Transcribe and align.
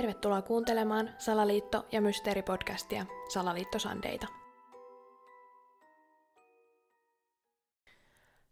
Tervetuloa 0.00 0.42
kuuntelemaan 0.42 1.10
Salaliitto- 1.18 1.86
ja 1.92 2.00
Mysteeripodcastia 2.00 3.06
Salaliitto 3.28 3.78
Sandeita. 3.78 4.26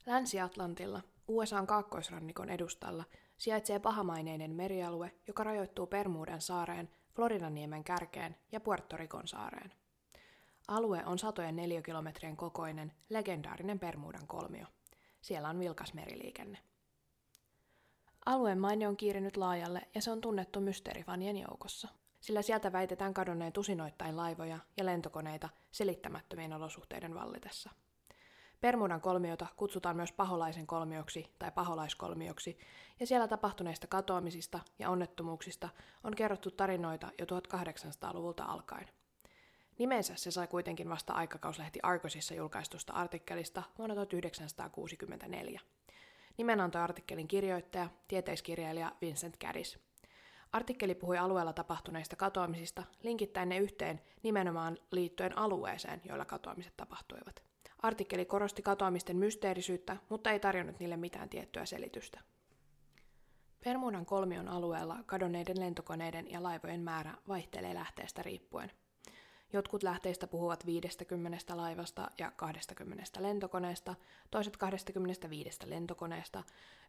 Länsi-Atlantilla, 0.06 1.02
USAn 1.28 1.66
kaakkoisrannikon 1.66 2.50
edustalla, 2.50 3.04
sijaitsee 3.36 3.78
pahamaineinen 3.78 4.54
merialue, 4.54 5.12
joka 5.28 5.44
rajoittuu 5.44 5.86
Permuuden 5.86 6.40
saareen, 6.40 6.90
Floridaniemen 7.14 7.84
kärkeen 7.84 8.36
ja 8.52 8.60
Puerto 8.60 8.96
Ricon 8.96 9.28
saareen. 9.28 9.72
Alue 10.68 11.02
on 11.06 11.18
satojen 11.18 11.56
neliökilometrien 11.56 12.36
kokoinen, 12.36 12.92
legendaarinen 13.08 13.78
Permuudan 13.78 14.26
kolmio. 14.26 14.66
Siellä 15.20 15.48
on 15.48 15.58
vilkas 15.58 15.94
meriliikenne. 15.94 16.67
Alueen 18.28 18.58
maine 18.58 18.88
on 18.88 18.96
kiirinyt 18.96 19.36
laajalle 19.36 19.82
ja 19.94 20.02
se 20.02 20.10
on 20.10 20.20
tunnettu 20.20 20.60
mysteerifanien 20.60 21.36
joukossa, 21.36 21.88
sillä 22.20 22.42
sieltä 22.42 22.72
väitetään 22.72 23.14
kadonneen 23.14 23.52
tusinoittain 23.52 24.16
laivoja 24.16 24.58
ja 24.76 24.86
lentokoneita 24.86 25.48
selittämättömien 25.70 26.52
olosuhteiden 26.52 27.14
vallitessa. 27.14 27.70
Permudan 28.60 29.00
kolmiota 29.00 29.46
kutsutaan 29.56 29.96
myös 29.96 30.12
paholaisen 30.12 30.66
kolmioksi 30.66 31.34
tai 31.38 31.50
paholaiskolmioksi, 31.52 32.58
ja 33.00 33.06
siellä 33.06 33.28
tapahtuneista 33.28 33.86
katoamisista 33.86 34.60
ja 34.78 34.90
onnettomuuksista 34.90 35.68
on 36.04 36.14
kerrottu 36.14 36.50
tarinoita 36.50 37.10
jo 37.18 37.26
1800-luvulta 37.26 38.44
alkaen. 38.44 38.88
Nimensä 39.78 40.16
se 40.16 40.30
sai 40.30 40.46
kuitenkin 40.46 40.88
vasta 40.88 41.12
aikakauslehti 41.12 41.78
Argosissa 41.82 42.34
julkaistusta 42.34 42.92
artikkelista 42.92 43.62
vuonna 43.78 43.94
1964. 43.94 45.60
Nimen 46.38 46.60
antoi 46.60 46.82
artikkelin 46.82 47.28
kirjoittaja, 47.28 47.88
tieteiskirjailija 48.08 48.92
Vincent 49.00 49.36
Gaddis. 49.36 49.78
Artikkeli 50.52 50.94
puhui 50.94 51.18
alueella 51.18 51.52
tapahtuneista 51.52 52.16
katoamisista, 52.16 52.82
linkittäen 53.02 53.48
ne 53.48 53.58
yhteen 53.58 54.00
nimenomaan 54.22 54.78
liittyen 54.92 55.38
alueeseen, 55.38 56.00
joilla 56.04 56.24
katoamiset 56.24 56.76
tapahtuivat. 56.76 57.42
Artikkeli 57.78 58.24
korosti 58.24 58.62
katoamisten 58.62 59.16
mysteerisyyttä, 59.16 59.96
mutta 60.08 60.30
ei 60.30 60.40
tarjonnut 60.40 60.78
niille 60.78 60.96
mitään 60.96 61.28
tiettyä 61.28 61.64
selitystä. 61.64 62.20
Permudan 63.64 64.06
kolmion 64.06 64.48
alueella 64.48 64.96
kadonneiden 65.06 65.60
lentokoneiden 65.60 66.30
ja 66.30 66.42
laivojen 66.42 66.80
määrä 66.80 67.14
vaihtelee 67.28 67.74
lähteestä 67.74 68.22
riippuen– 68.22 68.72
Jotkut 69.52 69.82
lähteistä 69.82 70.26
puhuvat 70.26 70.66
50 70.66 71.56
laivasta 71.56 72.10
ja 72.18 72.30
20 72.30 73.04
lentokoneesta, 73.18 73.94
toiset 74.30 74.56
25 74.56 75.58
lentokoneesta. 75.64 76.42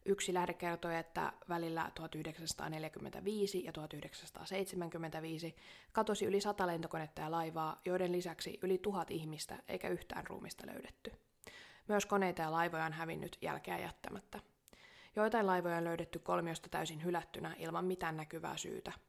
Yksi 0.05 0.33
lähde 0.33 0.53
kertoi, 0.53 0.95
että 0.95 1.33
välillä 1.49 1.91
1945 1.95 3.63
ja 3.65 3.71
1975 3.71 5.55
katosi 5.91 6.25
yli 6.25 6.41
100 6.41 6.67
lentokonetta 6.67 7.21
ja 7.21 7.31
laivaa, 7.31 7.81
joiden 7.85 8.11
lisäksi 8.11 8.59
yli 8.61 8.77
tuhat 8.77 9.11
ihmistä 9.11 9.59
eikä 9.67 9.89
yhtään 9.89 10.27
ruumista 10.27 10.67
löydetty. 10.67 11.11
Myös 11.87 12.05
koneita 12.05 12.41
ja 12.41 12.51
laivoja 12.51 12.85
on 12.85 12.93
hävinnyt 12.93 13.37
jälkeä 13.41 13.79
jättämättä. 13.79 14.39
Joitain 15.15 15.47
laivoja 15.47 15.77
on 15.77 15.83
löydetty 15.83 16.19
kolmiosta 16.19 16.69
täysin 16.69 17.03
hylättynä 17.03 17.55
ilman 17.59 17.85
mitään 17.85 18.17
näkyvää 18.17 18.57
syytä– 18.57 18.91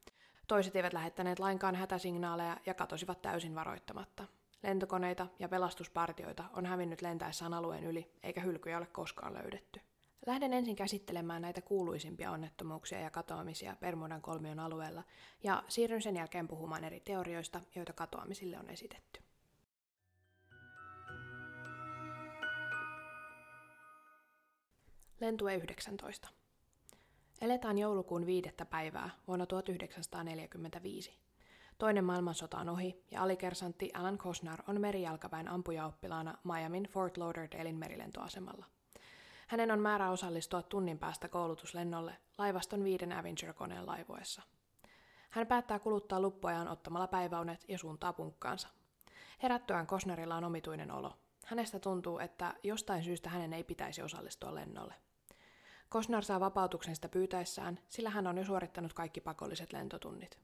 Toiset 0.51 0.77
eivät 0.77 0.93
lähettäneet 0.93 1.39
lainkaan 1.39 1.75
hätäsignaaleja 1.75 2.56
ja 2.67 2.75
katosivat 2.75 3.23
täysin 3.23 3.55
varoittamatta. 3.55 4.25
Lentokoneita 4.62 5.27
ja 5.39 5.48
pelastuspartioita 5.48 6.45
on 6.53 6.67
hävinnyt 6.67 7.03
lentäessään 7.03 7.55
alueen 7.55 7.84
yli, 7.84 8.12
eikä 8.23 8.41
hylkyjä 8.41 8.78
ole 8.78 8.87
koskaan 8.87 9.34
löydetty. 9.34 9.81
Lähden 10.27 10.53
ensin 10.53 10.77
käsittelemään 10.77 11.43
näitä 11.43 11.60
kuuluisimpia 11.60 12.31
onnettomuuksia 12.31 13.00
ja 13.00 13.10
katoamisia 13.10 13.77
Bermudan 13.81 14.22
kolmion 14.22 14.59
alueella, 14.59 15.03
ja 15.43 15.62
siirryn 15.69 16.03
sen 16.03 16.16
jälkeen 16.16 16.49
puhumaan 16.49 16.84
eri 16.84 17.00
teorioista, 17.00 17.60
joita 17.75 17.93
katoamisille 17.93 18.59
on 18.59 18.71
esitetty. 18.71 19.21
Lentue 25.21 25.55
19. 25.55 26.40
Eletään 27.41 27.78
joulukuun 27.78 28.27
viidettä 28.27 28.65
päivää 28.65 29.11
vuonna 29.27 29.47
1945. 29.47 31.19
Toinen 31.78 32.05
maailmansota 32.05 32.59
on 32.59 32.69
ohi 32.69 33.05
ja 33.11 33.23
alikersantti 33.23 33.91
Alan 33.95 34.19
Cosnar 34.19 34.62
on 34.69 34.81
merijalkaväen 34.81 35.49
ampujaoppilaana 35.49 36.34
Miamin 36.45 36.83
Fort 36.83 37.17
Lauderdalein 37.17 37.77
merilentoasemalla. 37.77 38.67
Hänen 39.47 39.71
on 39.71 39.81
määrä 39.81 40.11
osallistua 40.11 40.62
tunnin 40.62 40.99
päästä 40.99 41.28
koulutuslennolle 41.28 42.17
laivaston 42.39 42.84
viiden 42.84 43.12
Avenger-koneen 43.12 43.87
laivoessa. 43.87 44.43
Hän 45.31 45.47
päättää 45.47 45.78
kuluttaa 45.78 46.21
luppuajan 46.21 46.69
ottamalla 46.69 47.07
päiväunet 47.07 47.65
ja 47.69 47.78
suuntaa 47.78 48.12
punkkaansa. 48.12 48.69
Herättyään 49.43 49.87
Kosnarilla 49.87 50.37
on 50.37 50.45
omituinen 50.45 50.91
olo. 50.91 51.12
Hänestä 51.47 51.78
tuntuu, 51.78 52.19
että 52.19 52.55
jostain 52.62 53.05
syystä 53.05 53.31
hänen 53.31 53.53
ei 53.53 53.65
pitäisi 53.65 54.03
osallistua 54.03 54.55
lennolle– 54.55 54.95
Kosnar 55.91 56.25
saa 56.25 56.41
vapautuksen 56.41 56.95
sitä 56.95 57.09
pyytäessään, 57.09 57.78
sillä 57.89 58.11
hän 58.11 58.27
on 58.27 58.39
jo 58.39 58.45
suorittanut 58.45 58.93
kaikki 58.93 59.21
pakolliset 59.21 59.73
lentotunnit. 59.73 60.39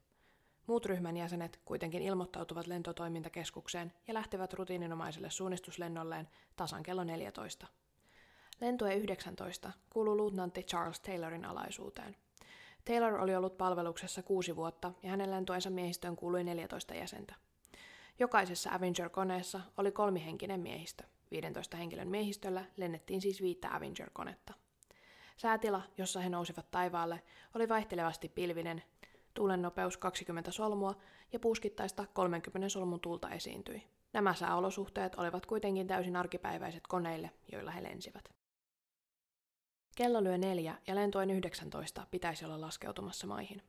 Muut 0.67 0.85
ryhmän 0.85 1.17
jäsenet 1.17 1.59
kuitenkin 1.65 2.01
ilmoittautuvat 2.01 2.67
lentotoimintakeskukseen 2.67 3.93
ja 4.07 4.13
lähtevät 4.13 4.53
rutiininomaiselle 4.53 5.29
suunnistuslennolleen 5.29 6.27
tasan 6.55 6.83
kello 6.83 7.03
14. 7.03 7.67
Lentue 8.61 8.95
19 8.95 9.71
kuuluu 9.89 10.17
luutnantti 10.17 10.63
Charles 10.63 10.99
Taylorin 10.99 11.45
alaisuuteen. 11.45 12.15
Taylor 12.85 13.13
oli 13.13 13.35
ollut 13.35 13.57
palveluksessa 13.57 14.23
kuusi 14.23 14.55
vuotta 14.55 14.91
ja 15.03 15.09
hänen 15.09 15.31
lentoensa 15.31 15.69
miehistöön 15.69 16.15
kuului 16.15 16.43
14 16.43 16.93
jäsentä. 16.93 17.35
Jokaisessa 18.19 18.69
Avenger-koneessa 18.69 19.59
oli 19.77 19.91
kolmihenkinen 19.91 20.59
miehistö. 20.59 21.03
15 21.31 21.77
henkilön 21.77 22.07
miehistöllä 22.07 22.65
lennettiin 22.77 23.21
siis 23.21 23.41
viittä 23.41 23.75
Avenger-konetta. 23.75 24.66
Säätila, 25.37 25.81
jossa 25.97 26.19
he 26.19 26.29
nousivat 26.29 26.71
taivaalle, 26.71 27.23
oli 27.55 27.69
vaihtelevasti 27.69 28.29
pilvinen, 28.29 28.83
tuulen 29.33 29.61
nopeus 29.61 29.97
20 29.97 30.51
solmua 30.51 30.95
ja 31.33 31.39
puuskittaista 31.39 32.05
30 32.13 32.69
solmun 32.69 32.99
tuulta 32.99 33.29
esiintyi. 33.29 33.83
Nämä 34.13 34.33
sääolosuhteet 34.33 35.15
olivat 35.15 35.45
kuitenkin 35.45 35.87
täysin 35.87 36.15
arkipäiväiset 36.15 36.87
koneille, 36.87 37.31
joilla 37.51 37.71
he 37.71 37.83
lensivät. 37.83 38.29
Kello 39.95 40.23
lyö 40.23 40.37
neljä 40.37 40.75
ja 40.87 40.95
lentoen 40.95 41.31
19 41.31 42.07
pitäisi 42.11 42.45
olla 42.45 42.61
laskeutumassa 42.61 43.27
maihin. 43.27 43.61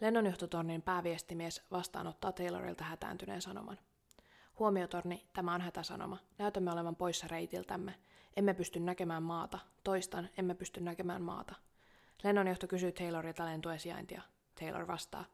Lennonjohtotornin 0.00 0.82
pääviestimies 0.82 1.62
vastaanottaa 1.70 2.32
Taylorilta 2.32 2.84
hätääntyneen 2.84 3.42
sanoman. 3.42 3.78
Huomiotorni, 4.58 5.26
tämä 5.32 5.54
on 5.54 5.60
hätäsanoma. 5.60 6.18
Näytämme 6.38 6.72
olevan 6.72 6.96
poissa 6.96 7.28
reitiltämme. 7.28 7.94
Emme 8.38 8.54
pysty 8.54 8.80
näkemään 8.80 9.22
maata. 9.22 9.58
Toistan, 9.84 10.28
emme 10.36 10.54
pysty 10.54 10.80
näkemään 10.80 11.22
maata. 11.22 11.54
Lennonjohto 12.22 12.66
kysyy 12.66 12.92
Taylorilta 12.92 13.44
lentojen 13.44 13.78
sijaintia. 13.78 14.22
Taylor 14.60 14.86
vastaa. 14.86 15.24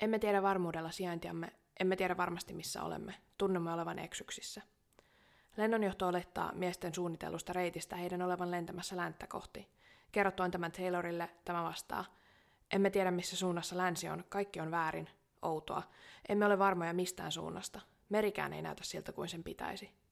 Emme 0.00 0.18
tiedä 0.18 0.42
varmuudella 0.42 0.90
sijaintiamme, 0.90 1.52
emme 1.80 1.96
tiedä 1.96 2.16
varmasti 2.16 2.54
missä 2.54 2.82
olemme. 2.82 3.14
Tunnemme 3.38 3.72
olevan 3.72 3.98
eksyksissä. 3.98 4.62
Lennonjohto 5.56 6.08
olettaa 6.08 6.52
miesten 6.52 6.94
suunnitellusta 6.94 7.52
reitistä 7.52 7.96
heidän 7.96 8.22
olevan 8.22 8.50
lentämässä 8.50 8.96
länttä 8.96 9.26
kohti. 9.26 9.68
Kerrottuaan 10.12 10.50
tämän 10.50 10.72
Taylorille, 10.72 11.30
tämä 11.44 11.62
vastaa. 11.62 12.04
Emme 12.72 12.90
tiedä 12.90 13.10
missä 13.10 13.36
suunnassa 13.36 13.76
länsi 13.76 14.08
on, 14.08 14.24
kaikki 14.28 14.60
on 14.60 14.70
väärin. 14.70 15.08
Outoa. 15.42 15.82
Emme 16.28 16.46
ole 16.46 16.58
varmoja 16.58 16.94
mistään 16.94 17.32
suunnasta. 17.32 17.80
Merikään 18.08 18.52
ei 18.52 18.62
näytä 18.62 18.84
siltä 18.84 19.12
kuin 19.12 19.28
sen 19.28 19.44
pitäisi. 19.44 20.05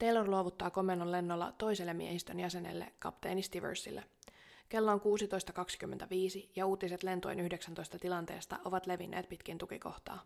Taylor 0.00 0.30
luovuttaa 0.30 0.70
komennon 0.70 1.12
lennolla 1.12 1.52
toiselle 1.58 1.94
miehistön 1.94 2.40
jäsenelle, 2.40 2.92
kapteeni 2.98 3.42
Stiversille. 3.42 4.04
Kello 4.68 4.92
on 4.92 5.00
16.25 5.00 6.50
ja 6.56 6.66
uutiset 6.66 7.02
lentojen 7.02 7.40
19 7.40 7.98
tilanteesta 7.98 8.58
ovat 8.64 8.86
levinneet 8.86 9.28
pitkin 9.28 9.58
tukikohtaa. 9.58 10.22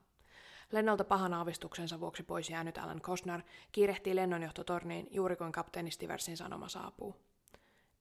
Lennolta 0.73 1.05
pahan 1.05 1.35
aavistuksensa 1.35 2.00
vuoksi 2.00 2.23
pois 2.23 2.50
jäänyt 2.50 2.79
Alan 2.79 3.00
Costner 3.00 3.41
kiirehtii 3.73 4.17
lennonjohtotorniin 4.17 5.09
juuri 5.11 5.37
kuin 5.37 5.53
kapteeni 5.53 5.91
Stiversin 5.91 6.37
sanoma 6.37 6.69
saapuu. 6.69 7.17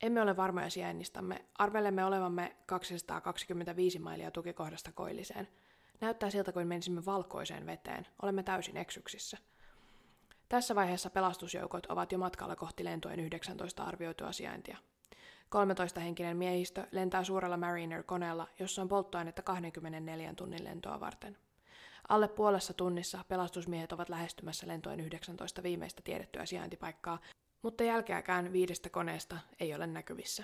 Emme 0.01 0.21
ole 0.21 0.37
varmoja 0.37 0.69
sijainnistamme, 0.69 1.45
arvelemme 1.55 2.05
olevamme 2.05 2.55
225 2.65 3.99
mailia 3.99 4.31
tukikohdasta 4.31 4.91
koilliseen– 4.91 5.47
Näyttää 6.03 6.29
siltä 6.29 6.51
kuin 6.51 6.67
menisimme 6.67 7.05
valkoiseen 7.05 7.65
veteen. 7.65 8.07
Olemme 8.21 8.43
täysin 8.43 8.77
eksyksissä. 8.77 9.37
Tässä 10.53 10.75
vaiheessa 10.75 11.09
pelastusjoukot 11.09 11.85
ovat 11.85 12.11
jo 12.11 12.17
matkalla 12.17 12.55
kohti 12.55 12.83
lentojen 12.83 13.19
19 13.19 13.83
arvioitua 13.83 14.31
sijaintia. 14.31 14.77
13-henkinen 15.55 16.37
miehistö 16.37 16.87
lentää 16.91 17.23
suurella 17.23 17.57
Mariner-koneella, 17.57 18.47
jossa 18.59 18.81
on 18.81 18.87
polttoainetta 18.87 19.41
24 19.41 20.33
tunnin 20.33 20.63
lentoa 20.63 20.99
varten. 20.99 21.37
Alle 22.09 22.27
puolessa 22.27 22.73
tunnissa 22.73 23.25
pelastusmiehet 23.27 23.91
ovat 23.91 24.09
lähestymässä 24.09 24.67
lentojen 24.67 24.99
19 24.99 25.63
viimeistä 25.63 26.01
tiedettyä 26.03 26.45
sijaintipaikkaa, 26.45 27.19
mutta 27.61 27.83
jälkeäkään 27.83 28.53
viidestä 28.53 28.89
koneesta 28.89 29.37
ei 29.59 29.75
ole 29.75 29.87
näkyvissä. 29.87 30.43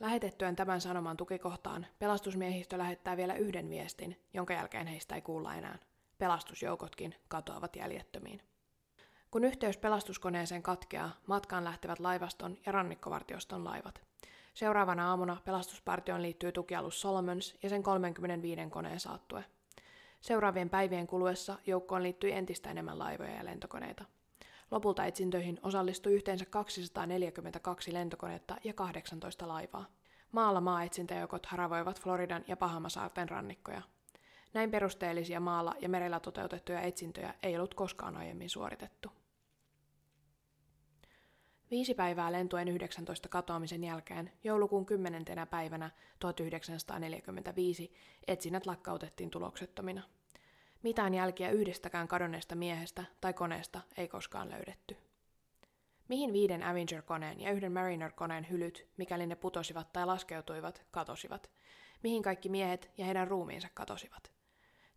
Lähetettyään 0.00 0.56
tämän 0.56 0.80
sanoman 0.80 1.16
tukikohtaan, 1.16 1.86
pelastusmiehistö 1.98 2.78
lähettää 2.78 3.16
vielä 3.16 3.34
yhden 3.34 3.70
viestin, 3.70 4.20
jonka 4.34 4.54
jälkeen 4.54 4.86
heistä 4.86 5.14
ei 5.14 5.22
kuulla 5.22 5.54
enää. 5.54 5.78
Pelastusjoukotkin 6.18 7.14
katoavat 7.28 7.76
jäljettömiin. 7.76 8.42
Kun 9.30 9.44
yhteys 9.44 9.78
pelastuskoneeseen 9.78 10.62
katkeaa, 10.62 11.10
matkaan 11.26 11.64
lähtevät 11.64 12.00
laivaston 12.00 12.56
ja 12.66 12.72
rannikkovartioston 12.72 13.64
laivat. 13.64 14.00
Seuraavana 14.54 15.10
aamuna 15.10 15.36
pelastuspartioon 15.44 16.22
liittyy 16.22 16.52
tukialus 16.52 17.00
Solomons 17.00 17.58
ja 17.62 17.68
sen 17.68 17.82
35 17.82 18.70
koneen 18.70 19.00
saattue. 19.00 19.44
Seuraavien 20.20 20.70
päivien 20.70 21.06
kuluessa 21.06 21.58
joukkoon 21.66 22.02
liittyi 22.02 22.32
entistä 22.32 22.70
enemmän 22.70 22.98
laivoja 22.98 23.34
ja 23.34 23.44
lentokoneita. 23.44 24.04
Lopulta 24.70 25.04
etsintöihin 25.04 25.58
osallistui 25.62 26.12
yhteensä 26.12 26.44
242 26.44 27.92
lentokonetta 27.92 28.56
ja 28.64 28.74
18 28.74 29.48
laivaa. 29.48 29.86
Maalla 30.32 30.60
maaetsintäjoukot 30.60 31.46
haravoivat 31.46 32.00
Floridan 32.00 32.44
ja 32.48 32.56
Bahamasaarten 32.56 33.28
rannikkoja. 33.28 33.82
Näin 34.54 34.70
perusteellisia 34.70 35.40
maalla 35.40 35.74
ja 35.80 35.88
merellä 35.88 36.20
toteutettuja 36.20 36.80
etsintöjä 36.80 37.34
ei 37.42 37.56
ollut 37.56 37.74
koskaan 37.74 38.16
aiemmin 38.16 38.50
suoritettu. 38.50 39.17
Viisi 41.70 41.94
päivää 41.94 42.32
lentuen 42.32 42.68
19 42.68 43.28
katoamisen 43.28 43.84
jälkeen, 43.84 44.32
joulukuun 44.44 44.86
10. 44.86 45.24
päivänä 45.50 45.90
1945, 46.18 47.92
etsinnät 48.28 48.66
lakkautettiin 48.66 49.30
tuloksettomina. 49.30 50.02
Mitään 50.82 51.14
jälkiä 51.14 51.50
yhdestäkään 51.50 52.08
kadonneesta 52.08 52.54
miehestä 52.54 53.04
tai 53.20 53.32
koneesta 53.32 53.80
ei 53.96 54.08
koskaan 54.08 54.50
löydetty. 54.50 54.96
Mihin 56.08 56.32
viiden 56.32 56.62
Avenger-koneen 56.62 57.40
ja 57.40 57.50
yhden 57.50 57.72
Mariner-koneen 57.72 58.46
hylyt, 58.50 58.88
mikäli 58.96 59.26
ne 59.26 59.36
putosivat 59.36 59.92
tai 59.92 60.06
laskeutuivat, 60.06 60.82
katosivat? 60.90 61.50
Mihin 62.02 62.22
kaikki 62.22 62.48
miehet 62.48 62.90
ja 62.98 63.04
heidän 63.04 63.28
ruumiinsa 63.28 63.68
katosivat? 63.74 64.37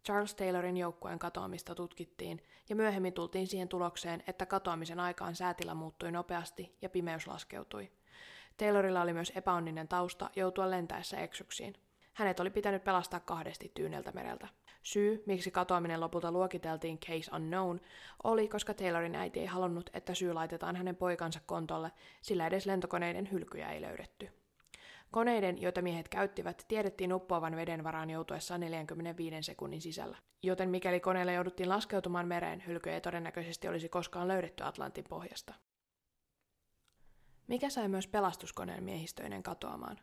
Charles 0.05 0.35
Taylorin 0.35 0.77
joukkueen 0.77 1.19
katoamista 1.19 1.75
tutkittiin, 1.75 2.43
ja 2.69 2.75
myöhemmin 2.75 3.13
tultiin 3.13 3.47
siihen 3.47 3.67
tulokseen, 3.67 4.23
että 4.27 4.45
katoamisen 4.45 4.99
aikaan 4.99 5.35
säätila 5.35 5.73
muuttui 5.73 6.11
nopeasti 6.11 6.77
ja 6.81 6.89
pimeys 6.89 7.27
laskeutui. 7.27 7.91
Taylorilla 8.57 9.01
oli 9.01 9.13
myös 9.13 9.31
epäonninen 9.35 9.87
tausta 9.87 10.29
joutua 10.35 10.69
lentäessä 10.69 11.17
eksyksiin. 11.17 11.73
Hänet 12.13 12.39
oli 12.39 12.49
pitänyt 12.49 12.83
pelastaa 12.83 13.19
kahdesti 13.19 13.71
Tyyneltä 13.73 14.11
mereltä. 14.11 14.47
Syy, 14.83 15.23
miksi 15.25 15.51
katoaminen 15.51 15.99
lopulta 15.99 16.31
luokiteltiin 16.31 16.99
case 16.99 17.35
unknown, 17.35 17.79
oli, 18.23 18.47
koska 18.47 18.73
Taylorin 18.73 19.15
äiti 19.15 19.39
ei 19.39 19.45
halunnut, 19.45 19.89
että 19.93 20.13
syy 20.13 20.33
laitetaan 20.33 20.75
hänen 20.75 20.95
poikansa 20.95 21.39
kontolle, 21.45 21.91
sillä 22.21 22.47
edes 22.47 22.65
lentokoneiden 22.65 23.31
hylkyjä 23.31 23.71
ei 23.71 23.81
löydetty. 23.81 24.40
Koneiden, 25.11 25.61
joita 25.61 25.81
miehet 25.81 26.09
käyttivät, 26.09 26.65
tiedettiin 26.67 27.13
uppoavan 27.13 27.55
veden 27.55 27.83
varaan 27.83 28.09
joutuessaan 28.09 28.59
45 28.59 29.43
sekunnin 29.43 29.81
sisällä. 29.81 30.17
Joten 30.43 30.69
mikäli 30.69 30.99
koneelle 30.99 31.33
jouduttiin 31.33 31.69
laskeutumaan 31.69 32.27
mereen, 32.27 32.63
hylky 32.67 32.89
ei 32.89 33.01
todennäköisesti 33.01 33.67
olisi 33.67 33.89
koskaan 33.89 34.27
löydetty 34.27 34.63
Atlantin 34.63 35.05
pohjasta. 35.09 35.53
Mikä 37.47 37.69
sai 37.69 37.87
myös 37.87 38.07
pelastuskoneen 38.07 38.83
miehistöinen 38.83 39.43
katoamaan? 39.43 39.99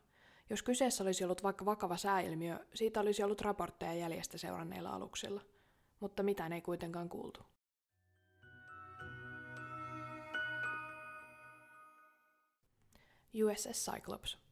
Jos 0.50 0.62
kyseessä 0.62 1.04
olisi 1.04 1.24
ollut 1.24 1.42
vaikka 1.42 1.64
vakava 1.64 1.96
sääilmiö, 1.96 2.58
siitä 2.74 3.00
olisi 3.00 3.22
ollut 3.22 3.40
raportteja 3.40 3.94
jäljestä 3.94 4.38
seuranneilla 4.38 4.90
aluksilla. 4.90 5.42
Mutta 6.00 6.22
mitään 6.22 6.52
ei 6.52 6.60
kuitenkaan 6.60 7.08
kuultu. 7.08 7.40
USS 13.34 13.90
Cyclops 13.90 14.47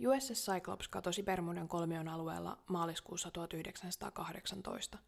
USS 0.00 0.46
Cyclops 0.50 0.88
katosi 0.88 1.22
Bermudan 1.22 1.68
kolmion 1.68 2.08
alueella 2.08 2.58
maaliskuussa 2.66 3.30
1918. 3.30 4.98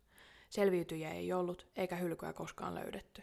Selviytyjiä 0.50 1.10
ei 1.10 1.32
ollut, 1.32 1.66
eikä 1.76 1.96
hylkyä 1.96 2.32
koskaan 2.32 2.74
löydetty. 2.74 3.22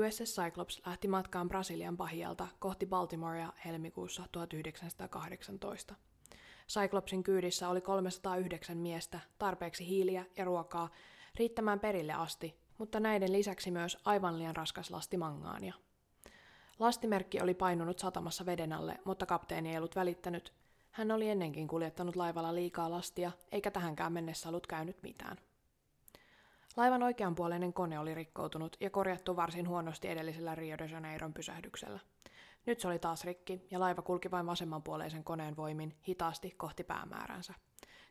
USS 0.00 0.34
Cyclops 0.40 0.82
lähti 0.86 1.08
matkaan 1.08 1.48
Brasilian 1.48 1.96
pahialta 1.96 2.48
kohti 2.58 2.86
Baltimorea 2.86 3.52
helmikuussa 3.64 4.24
1918. 4.32 5.94
Cyclopsin 6.68 7.22
kyydissä 7.22 7.68
oli 7.68 7.80
309 7.80 8.78
miestä, 8.78 9.20
tarpeeksi 9.38 9.86
hiiliä 9.86 10.24
ja 10.36 10.44
ruokaa 10.44 10.90
riittämään 11.38 11.80
perille 11.80 12.12
asti, 12.12 12.54
mutta 12.78 13.00
näiden 13.00 13.32
lisäksi 13.32 13.70
myös 13.70 13.98
aivan 14.04 14.38
liian 14.38 14.56
raskas 14.56 14.90
lasti 14.90 15.16
mangaania. 15.16 15.74
Lastimerkki 16.78 17.40
oli 17.40 17.54
painunut 17.54 17.98
satamassa 17.98 18.46
veden 18.46 18.72
alle, 18.72 18.98
mutta 19.04 19.26
kapteeni 19.26 19.70
ei 19.70 19.76
ollut 19.76 19.96
välittänyt. 19.96 20.52
Hän 20.90 21.10
oli 21.10 21.28
ennenkin 21.28 21.68
kuljettanut 21.68 22.16
laivalla 22.16 22.54
liikaa 22.54 22.90
lastia, 22.90 23.32
eikä 23.52 23.70
tähänkään 23.70 24.12
mennessä 24.12 24.48
ollut 24.48 24.66
käynyt 24.66 25.02
mitään. 25.02 25.36
Laivan 26.76 27.02
oikeanpuoleinen 27.02 27.72
kone 27.72 27.98
oli 27.98 28.14
rikkoutunut 28.14 28.76
ja 28.80 28.90
korjattu 28.90 29.36
varsin 29.36 29.68
huonosti 29.68 30.08
edellisellä 30.08 30.54
Rio 30.54 30.78
de 30.78 30.86
Janeiron 30.86 31.34
pysähdyksellä. 31.34 32.00
Nyt 32.66 32.80
se 32.80 32.88
oli 32.88 32.98
taas 32.98 33.24
rikki 33.24 33.66
ja 33.70 33.80
laiva 33.80 34.02
kulki 34.02 34.30
vain 34.30 34.46
vasemmanpuoleisen 34.46 35.24
koneen 35.24 35.56
voimin 35.56 35.96
hitaasti 36.08 36.50
kohti 36.50 36.84
päämääränsä. 36.84 37.54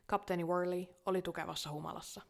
Kapteeni 0.06 0.44
Worley 0.44 0.86
oli 1.06 1.22
tukevassa 1.22 1.70
humalassa. 1.70 2.22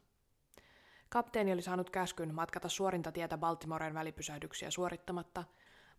Kapteeni 1.09 1.53
oli 1.53 1.61
saanut 1.61 1.89
käskyn 1.89 2.35
matkata 2.35 2.69
suorinta 2.69 3.11
tietä 3.11 3.37
Baltimoren 3.37 3.93
välipysähdyksiä 3.93 4.71
suorittamatta, 4.71 5.43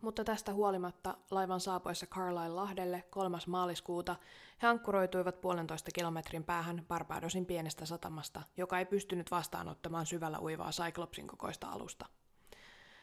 mutta 0.01 0.23
tästä 0.23 0.53
huolimatta 0.53 1.17
laivan 1.31 1.59
saapuessa 1.59 2.05
Carlisle-lahdelle 2.05 3.03
3. 3.09 3.37
maaliskuuta 3.47 4.15
he 4.61 4.67
ankkuroituivat 4.67 5.41
puolentoista 5.41 5.91
kilometrin 5.91 6.43
päähän 6.43 6.85
Barbadosin 6.87 7.45
pienestä 7.45 7.85
satamasta, 7.85 8.41
joka 8.57 8.79
ei 8.79 8.85
pystynyt 8.85 9.31
vastaanottamaan 9.31 10.05
syvällä 10.05 10.39
uivaa 10.39 10.71
Cyclopsin 10.71 11.27
kokoista 11.27 11.67
alusta. 11.67 12.05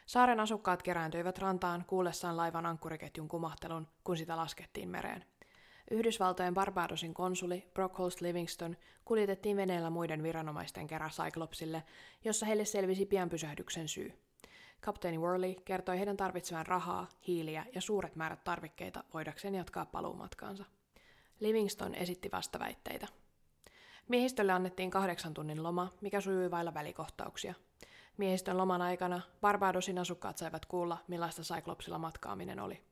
Saaren 0.06 0.40
asukkaat 0.40 0.82
kerääntyivät 0.82 1.38
rantaan 1.38 1.84
kuullessaan 1.86 2.36
laivan 2.36 2.66
ankkuriketjun 2.66 3.28
kumahtelun, 3.28 3.86
kun 4.04 4.16
sitä 4.16 4.36
laskettiin 4.36 4.88
mereen. 4.88 5.24
Yhdysvaltojen 5.90 6.54
Barbadosin 6.54 7.14
konsuli 7.14 7.70
Brockholst 7.74 8.20
Livingston 8.20 8.76
kuljetettiin 9.04 9.56
veneellä 9.56 9.90
muiden 9.90 10.22
viranomaisten 10.22 10.86
kerran 10.86 11.10
Cyclopsille, 11.10 11.82
jossa 12.24 12.46
heille 12.46 12.64
selvisi 12.64 13.06
pian 13.06 13.28
pysähdyksen 13.28 13.88
syy– 13.88 14.12
Kapteeni 14.84 15.18
Worley 15.18 15.54
kertoi 15.64 15.98
heidän 15.98 16.16
tarvitsevan 16.16 16.66
rahaa, 16.66 17.08
hiiliä 17.26 17.66
ja 17.74 17.80
suuret 17.80 18.16
määrät 18.16 18.44
tarvikkeita 18.44 19.04
voidakseen 19.14 19.54
jatkaa 19.54 19.86
paluumatkaansa. 19.86 20.64
Livingston 21.40 21.94
esitti 21.94 22.28
vastaväitteitä. 22.32 23.08
Miehistölle 24.08 24.52
annettiin 24.52 24.90
kahdeksan 24.90 25.34
tunnin 25.34 25.62
loma, 25.62 25.92
mikä 26.00 26.20
sujui 26.20 26.50
vailla 26.50 26.74
välikohtauksia. 26.74 27.54
Miehistön 28.16 28.58
loman 28.58 28.82
aikana 28.82 29.20
Barbadosin 29.40 29.98
asukkaat 29.98 30.38
saivat 30.38 30.66
kuulla, 30.66 30.98
millaista 31.08 31.42
Cyclopsilla 31.42 31.98
matkaaminen 31.98 32.60
oli. 32.60 32.82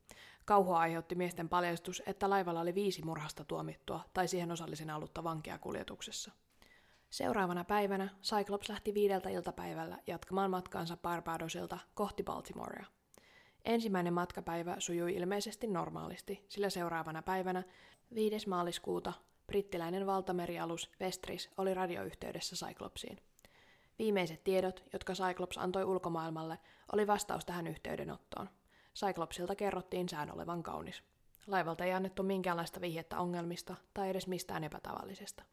Kauhua 0.45 0.79
aiheutti 0.79 1.15
miesten 1.15 1.49
paljastus, 1.49 2.03
että 2.07 2.31
laivalla 2.31 2.61
oli 2.61 2.75
viisi 2.75 3.03
murhasta 3.05 3.45
tuomittua 3.45 4.01
tai 4.15 4.29
siihen 4.29 4.53
osallisena 4.53 4.97
ollutta 4.97 5.25
vankia 5.25 5.59
kuljetuksessa. 5.59 6.33
Seuraavana 7.13 7.65
päivänä 7.65 8.09
Cyclops 8.23 8.69
lähti 8.69 8.95
viideltä 8.95 9.29
iltapäivällä 9.29 9.99
jatkamaan 10.07 10.51
matkaansa 10.51 10.97
Barbadosilta 10.97 11.79
kohti 11.95 12.23
Baltimorea. 12.23 12.85
Ensimmäinen 13.65 14.15
matkapäivä 14.15 14.77
sujui 14.79 15.15
ilmeisesti 15.15 15.67
normaalisti, 15.67 16.45
sillä 16.49 16.71
seuraavana 16.71 17.23
päivänä 17.23 17.63
5. 18.15 18.49
maaliskuuta 18.49 19.13
brittiläinen 19.47 20.07
valtamerialus 20.07 20.91
Vestris 21.01 21.51
oli 21.57 21.75
radioyhteydessä 21.75 22.67
Cyclopsiin. 22.67 23.19
Viimeiset 23.99 24.45
tiedot, 24.45 24.85
jotka 24.93 25.13
Cyclops 25.13 25.59
antoi 25.59 25.85
ulkomaailmalle, 25.85 26.59
oli 26.93 27.07
vastaus 27.07 27.45
tähän 27.45 27.67
yhteydenottoon. 27.67 28.49
Cyclopsilta 28.95 29.55
kerrottiin 29.55 30.09
sään 30.09 30.35
olevan 30.35 30.63
kaunis. 30.63 31.03
Laivalta 31.47 31.85
ei 31.85 31.93
annettu 31.93 32.23
minkäänlaista 32.23 32.81
vihjettä 32.81 33.19
ongelmista 33.19 33.75
tai 33.95 34.11
edes 34.11 34.27
mistään 34.27 34.65
epätavallisesta. 34.65 35.45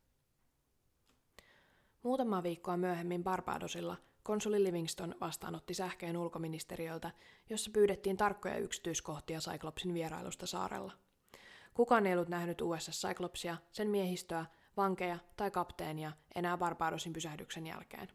Muutama 2.03 2.43
viikkoa 2.43 2.77
myöhemmin 2.77 3.23
Barbadosilla 3.23 3.97
konsuli 4.23 4.63
Livingston 4.63 5.15
vastaanotti 5.21 5.73
sähkeen 5.73 6.17
ulkoministeriöltä, 6.17 7.11
jossa 7.49 7.71
pyydettiin 7.73 8.17
tarkkoja 8.17 8.57
yksityiskohtia 8.57 9.39
Cyclopsin 9.39 9.93
vierailusta 9.93 10.47
saarella. 10.47 10.93
Kukaan 11.73 12.05
ei 12.05 12.13
ollut 12.13 12.29
nähnyt 12.29 12.61
USS 12.61 13.07
Cyclopsia, 13.07 13.57
sen 13.71 13.89
miehistöä, 13.89 14.45
vankeja 14.77 15.19
tai 15.37 15.51
kapteenia 15.51 16.11
enää 16.35 16.57
Barbadosin 16.57 17.13
pysähdyksen 17.13 17.67
jälkeen. 17.67 18.07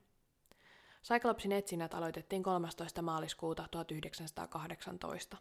Cyclopsin 1.05 1.53
etsinnät 1.53 1.95
aloitettiin 1.95 2.43
13. 2.43 3.03
maaliskuuta 3.03 3.69
1918. 3.71 5.37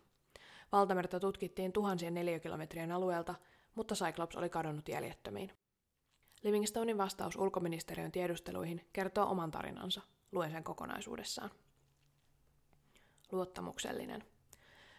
Valtamerta 0.72 1.20
tutkittiin 1.20 1.72
tuhansien 1.72 2.14
neliökilometrien 2.14 2.92
alueelta, 2.92 3.36
mutta 3.76 3.96
Cyclops 3.96 4.36
oli 4.36 4.50
kadonnut 4.50 4.90
jäljettömiin. 4.90 5.52
Livingstonein 6.44 6.98
vastaus 6.98 7.36
ulkoministeriön 7.36 8.12
tiedusteluihin 8.12 8.88
kertoo 8.94 9.30
oman 9.30 9.52
tarinansa. 9.52 10.02
Luen 10.32 10.52
sen 10.52 10.64
kokonaisuudessaan. 10.64 11.52
Luottamuksellinen. 13.32 14.24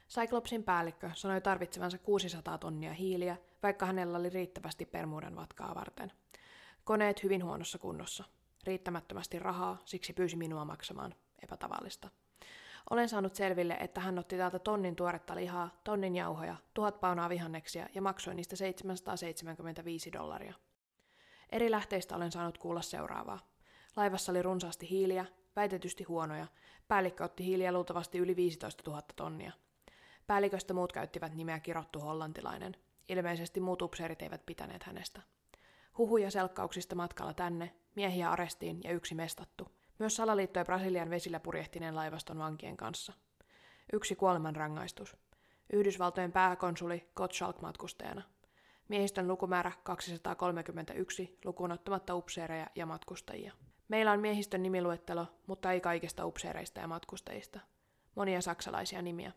Cyclopsin 0.08 0.64
päällikkö 0.64 1.10
sanoi 1.14 1.40
tarvitsevansa 1.40 1.98
600 1.98 2.58
tonnia 2.58 2.92
hiiliä, 2.92 3.36
vaikka 3.62 3.86
hänellä 3.86 4.18
oli 4.18 4.30
riittävästi 4.30 4.86
Permuudan 4.86 5.36
vatkaa 5.36 5.74
varten. 5.74 6.12
Koneet 6.84 7.22
hyvin 7.22 7.44
huonossa 7.44 7.78
kunnossa. 7.78 8.24
Riittämättömästi 8.66 9.38
rahaa, 9.38 9.82
siksi 9.84 10.12
pyysi 10.12 10.36
minua 10.36 10.64
maksamaan. 10.64 11.14
Epätavallista. 11.42 12.08
Olen 12.90 13.08
saanut 13.08 13.34
selville, 13.34 13.74
että 13.74 14.00
hän 14.00 14.18
otti 14.18 14.36
täältä 14.36 14.58
tonnin 14.58 14.96
tuoretta 14.96 15.34
lihaa, 15.34 15.80
tonnin 15.84 16.16
jauhoja, 16.16 16.56
tuhat 16.74 17.00
paunaa 17.00 17.28
vihanneksia 17.28 17.88
ja 17.94 18.02
maksoi 18.02 18.34
niistä 18.34 18.56
775 18.56 20.12
dollaria. 20.12 20.54
Eri 21.54 21.70
lähteistä 21.70 22.16
olen 22.16 22.32
saanut 22.32 22.58
kuulla 22.58 22.82
seuraavaa. 22.82 23.38
Laivassa 23.96 24.32
oli 24.32 24.42
runsaasti 24.42 24.90
hiiliä, 24.90 25.26
väitetysti 25.56 26.04
huonoja. 26.04 26.46
Päällikkö 26.88 27.24
otti 27.24 27.44
hiiliä 27.44 27.72
luultavasti 27.72 28.18
yli 28.18 28.36
15 28.36 28.90
000 28.90 29.02
tonnia. 29.16 29.52
Päälliköstä 30.26 30.74
muut 30.74 30.92
käyttivät 30.92 31.34
nimeä 31.34 31.60
kirottu 31.60 32.00
hollantilainen. 32.00 32.76
Ilmeisesti 33.08 33.60
muut 33.60 33.82
upseerit 33.82 34.22
eivät 34.22 34.46
pitäneet 34.46 34.82
hänestä. 34.82 35.22
Huhuja 35.98 36.30
selkkauksista 36.30 36.94
matkalla 36.94 37.34
tänne, 37.34 37.74
miehiä 37.94 38.30
arestiin 38.30 38.80
ja 38.84 38.92
yksi 38.92 39.14
mestattu. 39.14 39.68
Myös 39.98 40.16
salaliittoi 40.16 40.64
Brasilian 40.64 41.10
vesillä 41.10 41.40
purjehtineen 41.40 41.96
laivaston 41.96 42.38
vankien 42.38 42.76
kanssa. 42.76 43.12
Yksi 43.92 44.14
kuolemanrangaistus. 44.14 45.16
Yhdysvaltojen 45.72 46.32
pääkonsuli 46.32 47.10
Gottschalk 47.16 47.60
matkustajana. 47.60 48.22
Miehistön 48.88 49.28
lukumäärä 49.28 49.72
231, 49.82 51.38
lukuun 51.44 51.72
ottamatta 51.72 52.14
upseereja 52.14 52.66
ja 52.74 52.86
matkustajia. 52.86 53.52
Meillä 53.88 54.12
on 54.12 54.20
miehistön 54.20 54.62
nimiluettelo, 54.62 55.26
mutta 55.46 55.72
ei 55.72 55.80
kaikista 55.80 56.26
upseereista 56.26 56.80
ja 56.80 56.88
matkustajista. 56.88 57.60
Monia 58.14 58.40
saksalaisia 58.40 59.02
nimiä. 59.02 59.32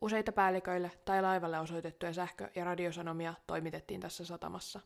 Useita 0.00 0.32
päälliköille 0.32 0.90
tai 1.04 1.22
laivalle 1.22 1.58
osoitettuja 1.58 2.12
sähkö- 2.12 2.50
ja 2.54 2.64
radiosanomia 2.64 3.34
toimitettiin 3.46 4.00
tässä 4.00 4.24
satamassa. 4.24 4.80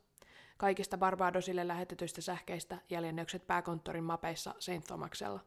Kaikista 0.56 0.98
Barbadosille 0.98 1.68
lähetetyistä 1.68 2.20
sähkeistä 2.20 2.78
jäljennökset 2.90 3.46
pääkonttorin 3.46 4.04
mapeissa 4.04 4.54
St. 4.58 4.84
Thomaksella. 4.86 5.40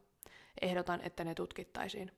Ehdotan, 0.62 1.00
että 1.00 1.24
ne 1.24 1.34
tutkittaisiin. 1.34 2.12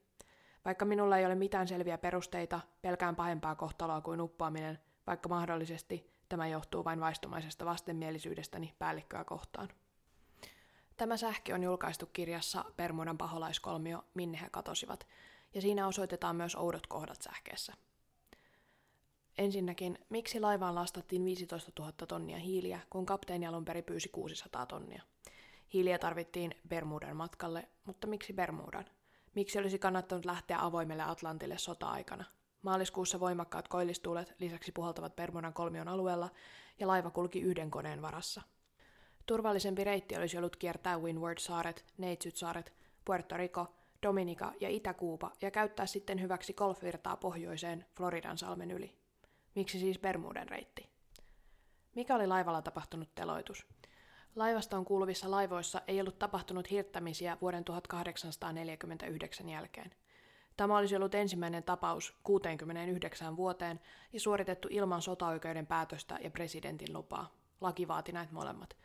Vaikka 0.65 0.85
minulla 0.85 1.19
ei 1.19 1.27
ole 1.27 1.35
mitään 1.35 1.69
selviä 1.69 1.99
perusteita, 1.99 2.61
pelkään 2.83 3.17
pahempaa 3.17 3.55
kohtaloa 3.55 4.01
kuin 4.01 4.21
uppoaminen, 4.21 4.79
vaikka 5.07 5.29
mahdollisesti 5.29 6.14
tämä 6.35 6.49
johtuu 6.49 6.85
vain 6.85 7.01
vaistomaisesta 7.01 7.65
vastenmielisyydestäni 7.65 8.75
päällikköä 8.79 9.25
kohtaan. 9.25 9.69
Tämä 10.97 11.17
sähki 11.17 11.53
on 11.53 11.63
julkaistu 11.63 12.07
kirjassa 12.07 12.65
Permudan 12.77 13.19
paholaiskolmio, 13.19 14.05
minne 14.15 14.41
he 14.41 14.51
katosivat, 14.51 15.07
ja 15.55 15.61
siinä 15.61 15.87
osoitetaan 15.87 16.37
myös 16.37 16.57
oudot 16.57 16.87
kohdat 16.87 17.23
sähkeessä. 17.23 17.73
Ensinnäkin, 19.39 19.99
miksi 20.09 20.41
laivaan 20.41 20.75
lastattiin 20.75 21.25
15 21.25 21.73
000 21.79 21.93
tonnia 21.93 22.39
hiiliä, 22.39 22.81
kun 22.91 23.07
kapteeni 23.07 23.47
alun 23.47 23.65
perin 23.65 23.85
pyysi 23.85 24.09
600 24.09 24.67
tonnia? 24.67 25.03
Hiiliä 25.73 25.99
tarvittiin 25.99 26.55
Bermudan 26.69 27.17
matkalle, 27.17 27.69
mutta 27.85 28.07
miksi 28.07 28.33
Bermudan? 28.33 28.85
Miksi 29.35 29.59
olisi 29.59 29.79
kannattanut 29.79 30.25
lähteä 30.25 30.65
avoimelle 30.65 31.03
Atlantille 31.03 31.59
sota-aikana? 31.59 32.25
Maaliskuussa 32.65 33.21
voimakkaat 33.21 33.69
koillistuulet 33.69 34.35
lisäksi 34.39 34.73
puhaltavat 34.73 35.17
Bermudan 35.17 35.53
kolmion 35.55 35.89
alueella 35.89 36.31
ja 36.79 36.87
laiva 36.87 37.11
kulki 37.11 37.41
yhden 37.41 37.71
koneen 37.71 38.03
varassa. 38.03 38.43
Turvallisempi 39.27 39.85
reitti 39.85 40.17
olisi 40.17 40.39
ollut 40.39 40.57
kiertää 40.57 40.99
Windward-saaret, 40.99 41.85
Neitsyt-saaret, 41.99 42.73
Puerto 43.05 43.37
Rico, 43.37 43.75
Dominika 44.03 44.53
ja 44.61 44.69
Itä-Kuuba 44.69 45.33
ja 45.43 45.51
käyttää 45.51 45.87
sitten 45.87 46.21
hyväksi 46.21 46.55
golfvirtaa 46.55 47.17
pohjoiseen 47.17 47.85
Floridan 47.97 48.39
salmen 48.39 48.71
yli. 48.71 48.97
Miksi 49.55 49.79
siis 49.79 49.99
Bermuden 49.99 50.49
reitti? 50.49 50.91
Mikä 51.95 52.15
oli 52.15 52.27
laivalla 52.27 52.63
tapahtunut 52.63 53.15
teloitus? 53.15 53.67
Laivastoon 54.37 54.85
kuuluvissa 54.85 55.31
laivoissa 55.31 55.81
ei 55.87 56.01
ollut 56.01 56.19
tapahtunut 56.19 56.71
hirttämisiä 56.71 57.39
vuoden 57.41 57.65
1849 57.65 59.49
jälkeen. 59.49 59.91
Tämä 60.57 60.79
olisi 60.79 60.97
ollut 60.97 61.15
ensimmäinen 61.15 61.63
tapaus 61.63 62.15
69 62.23 63.37
vuoteen 63.37 63.81
ja 64.13 64.21
suoritettu 64.21 64.69
ilman 64.71 65.03
sotaoikeuden 65.03 65.67
päätöstä 65.67 66.19
ja 66.23 66.31
presidentin 66.31 66.93
lupaa. 66.93 67.31
Laki 67.61 67.89
vaati 67.89 68.13
näitä 68.13 68.33
molemmat. 68.33 68.77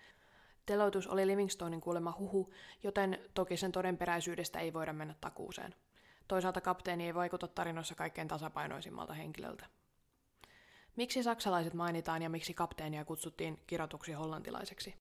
Teloitus 0.66 1.08
oli 1.08 1.28
Livingstonin 1.28 1.82
kuulema 1.82 2.16
huhu, 2.20 2.54
joten 2.84 3.20
toki 3.34 3.58
sen 3.58 3.72
todenperäisyydestä 3.72 4.60
ei 4.60 4.74
voida 4.74 4.94
mennä 4.94 5.16
takuuseen. 5.22 5.76
Toisaalta 6.28 6.62
kapteeni 6.62 7.06
ei 7.06 7.16
vaikuta 7.16 7.48
tarinoissa 7.48 7.96
kaikkein 7.96 8.28
tasapainoisimmalta 8.28 9.14
henkilöltä. 9.14 9.66
Miksi 10.96 11.24
saksalaiset 11.24 11.74
mainitaan 11.74 12.22
ja 12.22 12.30
miksi 12.30 12.54
kapteenia 12.54 13.06
kutsuttiin 13.06 13.60
kirjoituksi 13.68 14.14
hollantilaiseksi? 14.14 14.96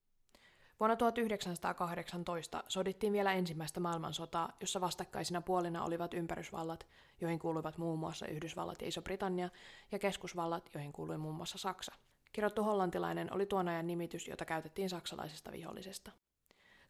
Vuonna 0.81 0.97
1918 0.97 2.65
sodittiin 2.69 3.13
vielä 3.13 3.33
ensimmäistä 3.33 3.81
maailmansotaa, 3.81 4.57
jossa 4.61 4.81
vastakkaisina 4.81 5.41
puolina 5.41 5.85
olivat 5.85 6.15
ympärysvallat, 6.15 6.87
joihin 7.21 7.39
kuuluivat 7.39 7.79
muun 7.79 7.99
muassa 7.99 8.27
Yhdysvallat 8.27 8.83
ja 8.83 8.89
Iso-Britannia, 8.89 9.49
ja 9.93 9.99
keskusvallat, 9.99 10.71
joihin 10.75 10.93
kuului 10.93 11.19
muun 11.19 11.35
muassa 11.35 11.59
Saksa. 11.59 11.93
Kirottu 12.33 12.63
hollantilainen 12.63 13.33
oli 13.35 13.47
tuon 13.47 13.69
ajan 13.69 13.87
nimitys, 13.87 14.29
jota 14.29 14.45
käytettiin 14.45 14.91
saksalaisesta 14.91 15.53
vihollisesta. 15.53 16.11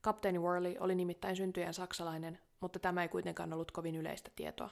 Kapteeni 0.01 0.39
Worley 0.39 0.77
oli 0.81 0.95
nimittäin 0.95 1.37
syntyjen 1.37 1.75
saksalainen, 1.75 2.39
mutta 2.61 2.79
tämä 2.79 3.03
ei 3.03 3.09
kuitenkaan 3.09 3.53
ollut 3.53 3.71
kovin 3.71 3.97
yleistä 3.97 4.31
tietoa. 4.37 4.71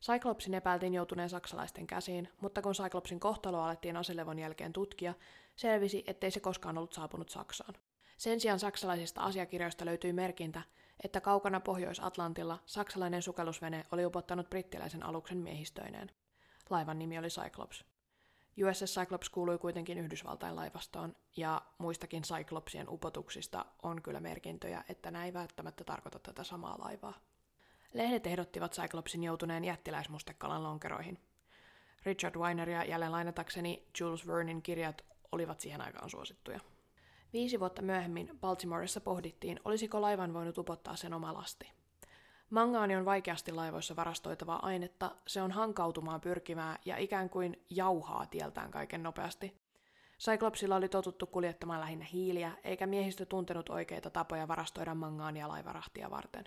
Cyclopsin 0.00 0.54
epäiltiin 0.54 0.94
joutuneen 0.94 1.30
saksalaisten 1.30 1.86
käsiin, 1.86 2.28
mutta 2.40 2.62
kun 2.62 2.74
Cyclopsin 2.74 3.20
kohtalo 3.20 3.62
alettiin 3.62 3.96
aselevon 3.96 4.38
jälkeen 4.38 4.72
tutkia, 4.72 5.14
selvisi, 5.56 6.04
ettei 6.06 6.30
se 6.30 6.40
koskaan 6.40 6.78
ollut 6.78 6.92
saapunut 6.92 7.28
Saksaan. 7.28 7.74
Sen 8.16 8.40
sijaan 8.40 8.58
saksalaisista 8.58 9.20
asiakirjoista 9.20 9.84
löytyi 9.84 10.12
merkintä, 10.12 10.62
että 11.04 11.20
kaukana 11.20 11.60
Pohjois-Atlantilla 11.60 12.58
saksalainen 12.66 13.22
sukellusvene 13.22 13.84
oli 13.92 14.06
upottanut 14.06 14.50
brittiläisen 14.50 15.02
aluksen 15.02 15.38
miehistöineen. 15.38 16.10
Laivan 16.70 16.98
nimi 16.98 17.18
oli 17.18 17.28
Cyclops. 17.28 17.84
USS 18.64 18.94
Cyclops 18.94 19.28
kuului 19.28 19.58
kuitenkin 19.58 19.98
Yhdysvaltain 19.98 20.56
laivastoon, 20.56 21.16
ja 21.36 21.62
muistakin 21.78 22.22
Cyclopsien 22.22 22.88
upotuksista 22.88 23.64
on 23.82 24.02
kyllä 24.02 24.20
merkintöjä, 24.20 24.84
että 24.88 25.10
nämä 25.10 25.24
ei 25.24 25.32
välttämättä 25.32 25.84
tarkoita 25.84 26.18
tätä 26.18 26.44
samaa 26.44 26.78
laivaa. 26.78 27.20
Lehdet 27.92 28.26
ehdottivat 28.26 28.72
Cyclopsin 28.72 29.24
joutuneen 29.24 29.64
jättiläismustekalan 29.64 30.62
lonkeroihin. 30.62 31.18
Richard 32.04 32.36
Weineria 32.36 32.84
jälleen 32.84 33.12
lainatakseni 33.12 33.88
Jules 34.00 34.26
Vernin 34.26 34.62
kirjat 34.62 35.04
olivat 35.32 35.60
siihen 35.60 35.80
aikaan 35.80 36.10
suosittuja. 36.10 36.60
Viisi 37.36 37.60
vuotta 37.60 37.82
myöhemmin 37.82 38.38
Baltimoreissa 38.40 39.00
pohdittiin, 39.00 39.60
olisiko 39.64 40.00
laivan 40.00 40.34
voinut 40.34 40.58
upottaa 40.58 40.96
sen 40.96 41.14
oma 41.14 41.34
lasti. 41.34 41.72
Mangaani 42.50 42.96
on 42.96 43.04
vaikeasti 43.04 43.52
laivoissa 43.52 43.96
varastoitavaa 43.96 44.66
ainetta, 44.66 45.10
se 45.26 45.42
on 45.42 45.52
hankautumaan 45.52 46.20
pyrkivää 46.20 46.78
ja 46.84 46.96
ikään 46.96 47.30
kuin 47.30 47.64
jauhaa 47.70 48.26
tieltään 48.26 48.70
kaiken 48.70 49.02
nopeasti. 49.02 49.60
Cyclopsilla 50.18 50.76
oli 50.76 50.88
totuttu 50.88 51.26
kuljettamaan 51.26 51.80
lähinnä 51.80 52.04
hiiliä, 52.12 52.52
eikä 52.64 52.86
miehistö 52.86 53.26
tuntenut 53.26 53.68
oikeita 53.68 54.10
tapoja 54.10 54.48
varastoida 54.48 54.94
mangaania 54.94 55.48
laivarahtia 55.48 56.10
varten. 56.10 56.44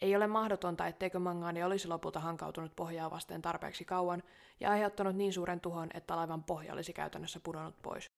Ei 0.00 0.16
ole 0.16 0.26
mahdotonta, 0.26 0.86
etteikö 0.86 1.18
mangaani 1.18 1.64
olisi 1.64 1.88
lopulta 1.88 2.20
hankautunut 2.20 2.76
pohjaa 2.76 3.10
vasten 3.10 3.42
tarpeeksi 3.42 3.84
kauan 3.84 4.22
ja 4.60 4.70
aiheuttanut 4.70 5.16
niin 5.16 5.32
suuren 5.32 5.60
tuhon, 5.60 5.88
että 5.94 6.16
laivan 6.16 6.44
pohja 6.44 6.72
olisi 6.72 6.92
käytännössä 6.92 7.40
pudonnut 7.40 7.82
pois. 7.82 8.15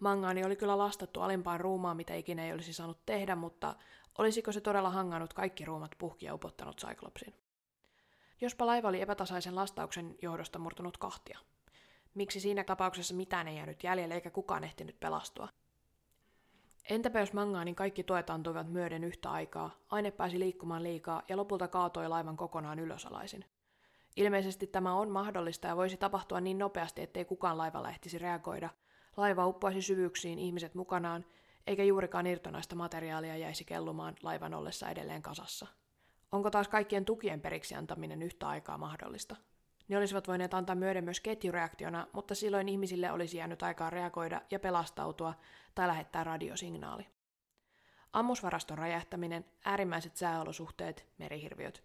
Mangaani 0.00 0.44
oli 0.44 0.56
kyllä 0.56 0.78
lastattu 0.78 1.20
alimpaan 1.20 1.60
ruumaan, 1.60 1.96
mitä 1.96 2.14
ikinä 2.14 2.44
ei 2.44 2.52
olisi 2.52 2.72
saanut 2.72 3.06
tehdä, 3.06 3.36
mutta 3.36 3.74
olisiko 4.18 4.52
se 4.52 4.60
todella 4.60 4.90
hangannut 4.90 5.32
kaikki 5.34 5.64
ruumat 5.64 5.90
puhki 5.98 6.26
ja 6.26 6.34
upottanut 6.34 6.80
Cyclopsin? 6.80 7.34
Jospa 8.40 8.66
laiva 8.66 8.88
oli 8.88 9.00
epätasaisen 9.00 9.54
lastauksen 9.54 10.16
johdosta 10.22 10.58
murtunut 10.58 10.98
kahtia. 10.98 11.38
Miksi 12.14 12.40
siinä 12.40 12.64
tapauksessa 12.64 13.14
mitään 13.14 13.48
ei 13.48 13.56
jäänyt 13.56 13.84
jäljelle 13.84 14.14
eikä 14.14 14.30
kukaan 14.30 14.64
ehtinyt 14.64 15.00
pelastua? 15.00 15.48
Entäpä 16.90 17.20
jos 17.20 17.32
mangaanin 17.32 17.74
kaikki 17.74 18.04
tuet 18.04 18.30
antuivat 18.30 18.72
myöden 18.72 19.04
yhtä 19.04 19.30
aikaa, 19.30 19.70
aine 19.90 20.10
pääsi 20.10 20.38
liikkumaan 20.38 20.82
liikaa 20.82 21.22
ja 21.28 21.36
lopulta 21.36 21.68
kaatoi 21.68 22.08
laivan 22.08 22.36
kokonaan 22.36 22.78
ylösalaisin? 22.78 23.44
Ilmeisesti 24.16 24.66
tämä 24.66 24.94
on 24.94 25.10
mahdollista 25.10 25.68
ja 25.68 25.76
voisi 25.76 25.96
tapahtua 25.96 26.40
niin 26.40 26.58
nopeasti, 26.58 27.02
ettei 27.02 27.24
kukaan 27.24 27.58
laivalla 27.58 27.90
ehtisi 27.90 28.18
reagoida. 28.18 28.70
Laiva 29.18 29.46
uppoisi 29.46 29.82
syvyyksiin 29.82 30.38
ihmiset 30.38 30.74
mukanaan, 30.74 31.24
eikä 31.66 31.84
juurikaan 31.84 32.26
irtonaista 32.26 32.76
materiaalia 32.76 33.36
jäisi 33.36 33.64
kellumaan 33.64 34.16
laivan 34.22 34.54
ollessa 34.54 34.88
edelleen 34.90 35.22
kasassa. 35.22 35.66
Onko 36.32 36.50
taas 36.50 36.68
kaikkien 36.68 37.04
tukien 37.04 37.40
periksi 37.40 37.74
antaminen 37.74 38.22
yhtä 38.22 38.48
aikaa 38.48 38.78
mahdollista? 38.78 39.36
Ne 39.88 39.98
olisivat 39.98 40.28
voineet 40.28 40.54
antaa 40.54 40.74
myöden 40.76 41.04
myös 41.04 41.20
ketjureaktiona, 41.20 42.06
mutta 42.12 42.34
silloin 42.34 42.68
ihmisille 42.68 43.12
olisi 43.12 43.36
jäänyt 43.36 43.62
aikaa 43.62 43.90
reagoida 43.90 44.40
ja 44.50 44.60
pelastautua 44.60 45.34
tai 45.74 45.88
lähettää 45.88 46.24
radiosignaali. 46.24 47.06
Ammusvaraston 48.12 48.78
räjähtäminen, 48.78 49.44
äärimmäiset 49.64 50.16
sääolosuhteet, 50.16 51.06
merihirviöt. 51.18 51.84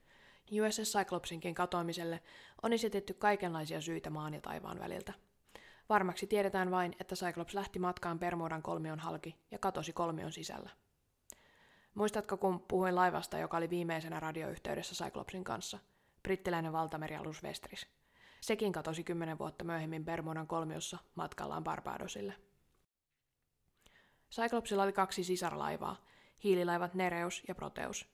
USS 0.52 0.98
Cyclopsinkin 0.98 1.56
katoamiselle 1.56 2.22
on 2.64 2.74
esitetty 2.74 3.14
kaikenlaisia 3.14 3.82
syitä 3.82 4.10
maan 4.10 4.34
ja 4.34 4.42
taivaan 4.42 4.80
väliltä. 4.80 5.14
Varmaksi 5.90 6.28
tiedetään 6.28 6.72
vain, 6.72 6.96
että 7.00 7.16
Cyclops 7.16 7.54
lähti 7.54 7.80
matkaan 7.80 8.20
Bermudan 8.20 8.62
kolmion 8.62 9.00
halki 9.00 9.36
ja 9.52 9.60
katosi 9.60 9.94
kolmion 9.94 10.32
sisällä. 10.32 10.70
Muistatko, 11.94 12.38
kun 12.38 12.60
puhuin 12.60 12.96
laivasta, 12.96 13.38
joka 13.38 13.58
oli 13.58 13.70
viimeisenä 13.70 14.20
radioyhteydessä 14.20 15.06
Cyclopsin 15.06 15.44
kanssa? 15.44 15.80
Brittiläinen 16.24 16.74
valtamerialus 16.74 17.44
Vestris. 17.44 17.88
Sekin 18.42 18.72
katosi 18.72 19.04
kymmenen 19.04 19.40
vuotta 19.40 19.64
myöhemmin 19.64 20.06
Bermudan 20.06 20.48
kolmiossa 20.48 20.98
matkallaan 21.16 21.64
Barbadosille. 21.64 22.34
Cyclopsilla 24.32 24.84
oli 24.84 24.94
kaksi 24.94 25.24
sisarlaivaa, 25.24 26.06
hiililaivat 26.44 26.94
Nereus 26.94 27.44
ja 27.48 27.56
Proteus. 27.56 28.14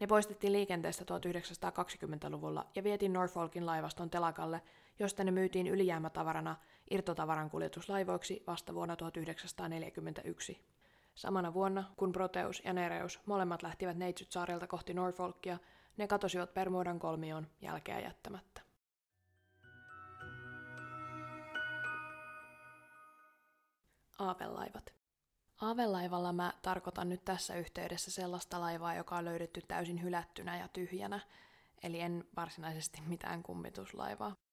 Ne 0.00 0.06
poistettiin 0.06 0.52
liikenteestä 0.52 1.04
1920-luvulla 1.04 2.66
ja 2.74 2.84
vietiin 2.84 3.12
Norfolkin 3.12 3.66
laivaston 3.66 4.10
telakalle, 4.10 4.62
josta 4.98 5.24
ne 5.24 5.30
myytiin 5.30 5.66
ylijäämätavarana 5.66 6.56
irtotavaran 6.90 7.50
kuljetuslaivoiksi 7.50 8.42
vasta 8.46 8.74
vuonna 8.74 8.96
1941. 8.96 10.66
Samana 11.14 11.54
vuonna, 11.54 11.84
kun 11.96 12.12
Proteus 12.12 12.62
ja 12.64 12.72
Nereus 12.72 13.20
molemmat 13.26 13.62
lähtivät 13.62 13.96
Neitsyt-saarilta 13.96 14.66
kohti 14.66 14.94
Norfolkia, 14.94 15.58
ne 15.96 16.06
katosivat 16.06 16.54
Bermudan 16.54 16.98
kolmioon 16.98 17.46
jälkeä 17.60 18.00
jättämättä. 18.00 18.60
Aavelaivat. 24.18 24.94
Aavelaivalla 25.60 26.32
mä 26.32 26.52
tarkoitan 26.62 27.08
nyt 27.08 27.24
tässä 27.24 27.54
yhteydessä 27.54 28.10
sellaista 28.10 28.60
laivaa, 28.60 28.94
joka 28.94 29.16
on 29.16 29.24
löydetty 29.24 29.62
täysin 29.68 30.02
hylättynä 30.02 30.58
ja 30.58 30.68
tyhjänä, 30.68 31.20
eli 31.82 32.00
en 32.00 32.24
varsinaisesti 32.36 33.00
mitään 33.06 33.42
kummituslaivaa. 33.42 34.45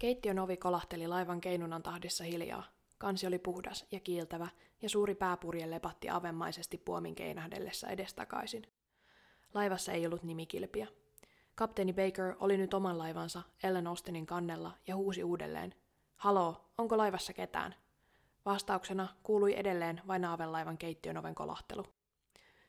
Keittiön 0.00 0.38
ovi 0.38 0.56
kolahteli 0.56 1.06
laivan 1.06 1.40
keinunan 1.40 1.82
tahdissa 1.82 2.24
hiljaa. 2.24 2.64
Kansi 2.98 3.26
oli 3.26 3.38
puhdas 3.38 3.86
ja 3.90 4.00
kiiltävä, 4.00 4.48
ja 4.82 4.88
suuri 4.88 5.14
pääpurje 5.14 5.70
lepatti 5.70 6.10
avemaisesti 6.10 6.78
puomin 6.78 7.14
keinähdellessä 7.14 7.88
edestakaisin. 7.88 8.66
Laivassa 9.54 9.92
ei 9.92 10.06
ollut 10.06 10.22
nimikilpiä. 10.22 10.86
Kapteeni 11.54 11.92
Baker 11.92 12.34
oli 12.38 12.56
nyt 12.56 12.74
oman 12.74 12.98
laivansa 12.98 13.42
Ellen 13.62 13.86
Austinin 13.86 14.26
kannella 14.26 14.72
ja 14.86 14.96
huusi 14.96 15.24
uudelleen. 15.24 15.74
Haloo, 16.16 16.70
onko 16.78 16.98
laivassa 16.98 17.32
ketään? 17.32 17.74
Vastauksena 18.44 19.08
kuului 19.22 19.58
edelleen 19.58 20.00
vain 20.06 20.24
aavelaivan 20.24 20.78
keittiön 20.78 21.16
oven 21.16 21.34
kolahtelu. 21.34 21.86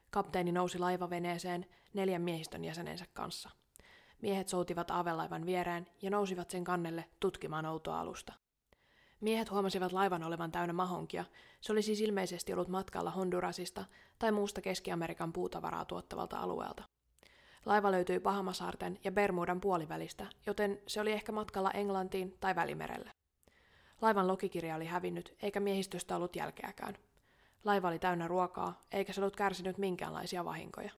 Kapteeni 0.10 0.52
nousi 0.52 0.80
laivaveneeseen 0.80 1.66
neljän 1.94 2.22
miehistön 2.22 2.66
jäsenensä 2.66 3.06
kanssa. 3.14 3.50
Miehet 4.22 4.50
soutivat 4.50 4.92
aavelaivan 4.92 5.46
viereen 5.46 5.88
ja 6.02 6.10
nousivat 6.10 6.50
sen 6.50 6.64
kannelle 6.64 7.06
tutkimaan 7.20 7.66
outoa 7.66 8.00
alusta. 8.00 8.34
Miehet 9.22 9.52
huomasivat 9.52 9.92
laivan 9.92 10.24
olevan 10.24 10.52
täynnä 10.52 10.74
mahonkia. 10.74 11.26
Se 11.62 11.72
oli 11.72 11.82
siis 11.82 12.02
ilmeisesti 12.02 12.54
ollut 12.54 12.68
matkalla 12.68 13.12
Hondurasista 13.12 13.86
tai 14.20 14.32
muusta 14.32 14.62
Keski-Amerikan 14.62 15.34
puutavaraa 15.34 15.86
tuottavalta 15.86 16.38
alueelta. 16.38 16.84
Laiva 17.66 17.92
löytyi 17.92 18.20
Bahamasaarten 18.20 19.00
ja 19.04 19.12
Bermudan 19.12 19.62
puolivälistä, 19.62 20.28
joten 20.46 20.80
se 20.88 21.02
oli 21.02 21.12
ehkä 21.12 21.32
matkalla 21.32 21.72
Englantiin 21.72 22.38
tai 22.40 22.56
Välimerelle. 22.56 23.12
Laivan 24.02 24.28
logikirja 24.28 24.76
oli 24.76 24.86
hävinnyt, 24.86 25.36
eikä 25.42 25.60
miehistöstä 25.60 26.16
ollut 26.16 26.36
jälkeäkään. 26.36 26.98
Laiva 27.64 27.88
oli 27.88 28.00
täynnä 28.00 28.28
ruokaa, 28.28 28.86
eikä 28.92 29.14
se 29.14 29.22
ollut 29.22 29.36
kärsinyt 29.36 29.78
minkäänlaisia 29.78 30.46
vahinkoja. 30.46 30.92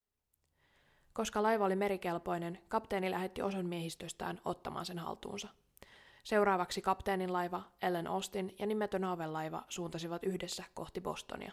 Koska 1.13 1.43
laiva 1.43 1.65
oli 1.65 1.75
merikelpoinen, 1.75 2.61
kapteeni 2.67 3.11
lähetti 3.11 3.41
osan 3.41 3.65
miehistöstään 3.65 4.41
ottamaan 4.45 4.85
sen 4.85 4.99
haltuunsa. 4.99 5.47
Seuraavaksi 6.23 6.81
kapteenin 6.81 7.33
laiva, 7.33 7.63
Ellen 7.81 8.07
Austin 8.07 8.55
ja 8.59 8.65
nimetön 8.65 9.01
laiva 9.33 9.65
suuntasivat 9.69 10.23
yhdessä 10.23 10.63
kohti 10.73 11.01
Bostonia. 11.01 11.51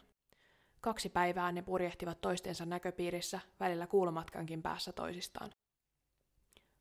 Kaksi 0.80 1.08
päivää 1.08 1.52
ne 1.52 1.62
purjehtivat 1.62 2.20
toistensa 2.20 2.66
näköpiirissä, 2.66 3.40
välillä 3.60 3.86
kuulomatkankin 3.86 4.62
päässä 4.62 4.92
toisistaan. 4.92 5.50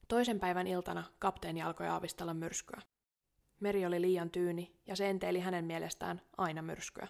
Toisen 0.07 0.39
päivän 0.39 0.67
iltana 0.67 1.03
kapteeni 1.19 1.61
alkoi 1.61 1.87
aavistella 1.87 2.33
myrskyä. 2.33 2.81
Meri 3.59 3.85
oli 3.85 4.01
liian 4.01 4.29
tyyni 4.29 4.75
ja 4.85 4.95
se 4.95 5.09
enteili 5.09 5.39
hänen 5.39 5.65
mielestään 5.65 6.21
aina 6.37 6.61
myrskyä. 6.61 7.07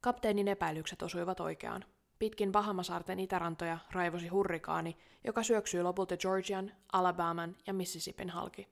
Kapteenin 0.00 0.48
epäilykset 0.48 1.02
osuivat 1.02 1.40
oikeaan. 1.40 1.84
Pitkin 2.20 2.52
Bahamasaarten 2.52 3.20
itärantoja 3.20 3.78
raivosi 3.92 4.28
hurrikaani, 4.28 4.96
joka 5.24 5.42
syöksyi 5.42 5.82
lopulta 5.82 6.16
Georgian, 6.16 6.72
Alabaman 6.92 7.56
ja 7.66 7.72
Mississippin 7.72 8.30
halki. 8.30 8.68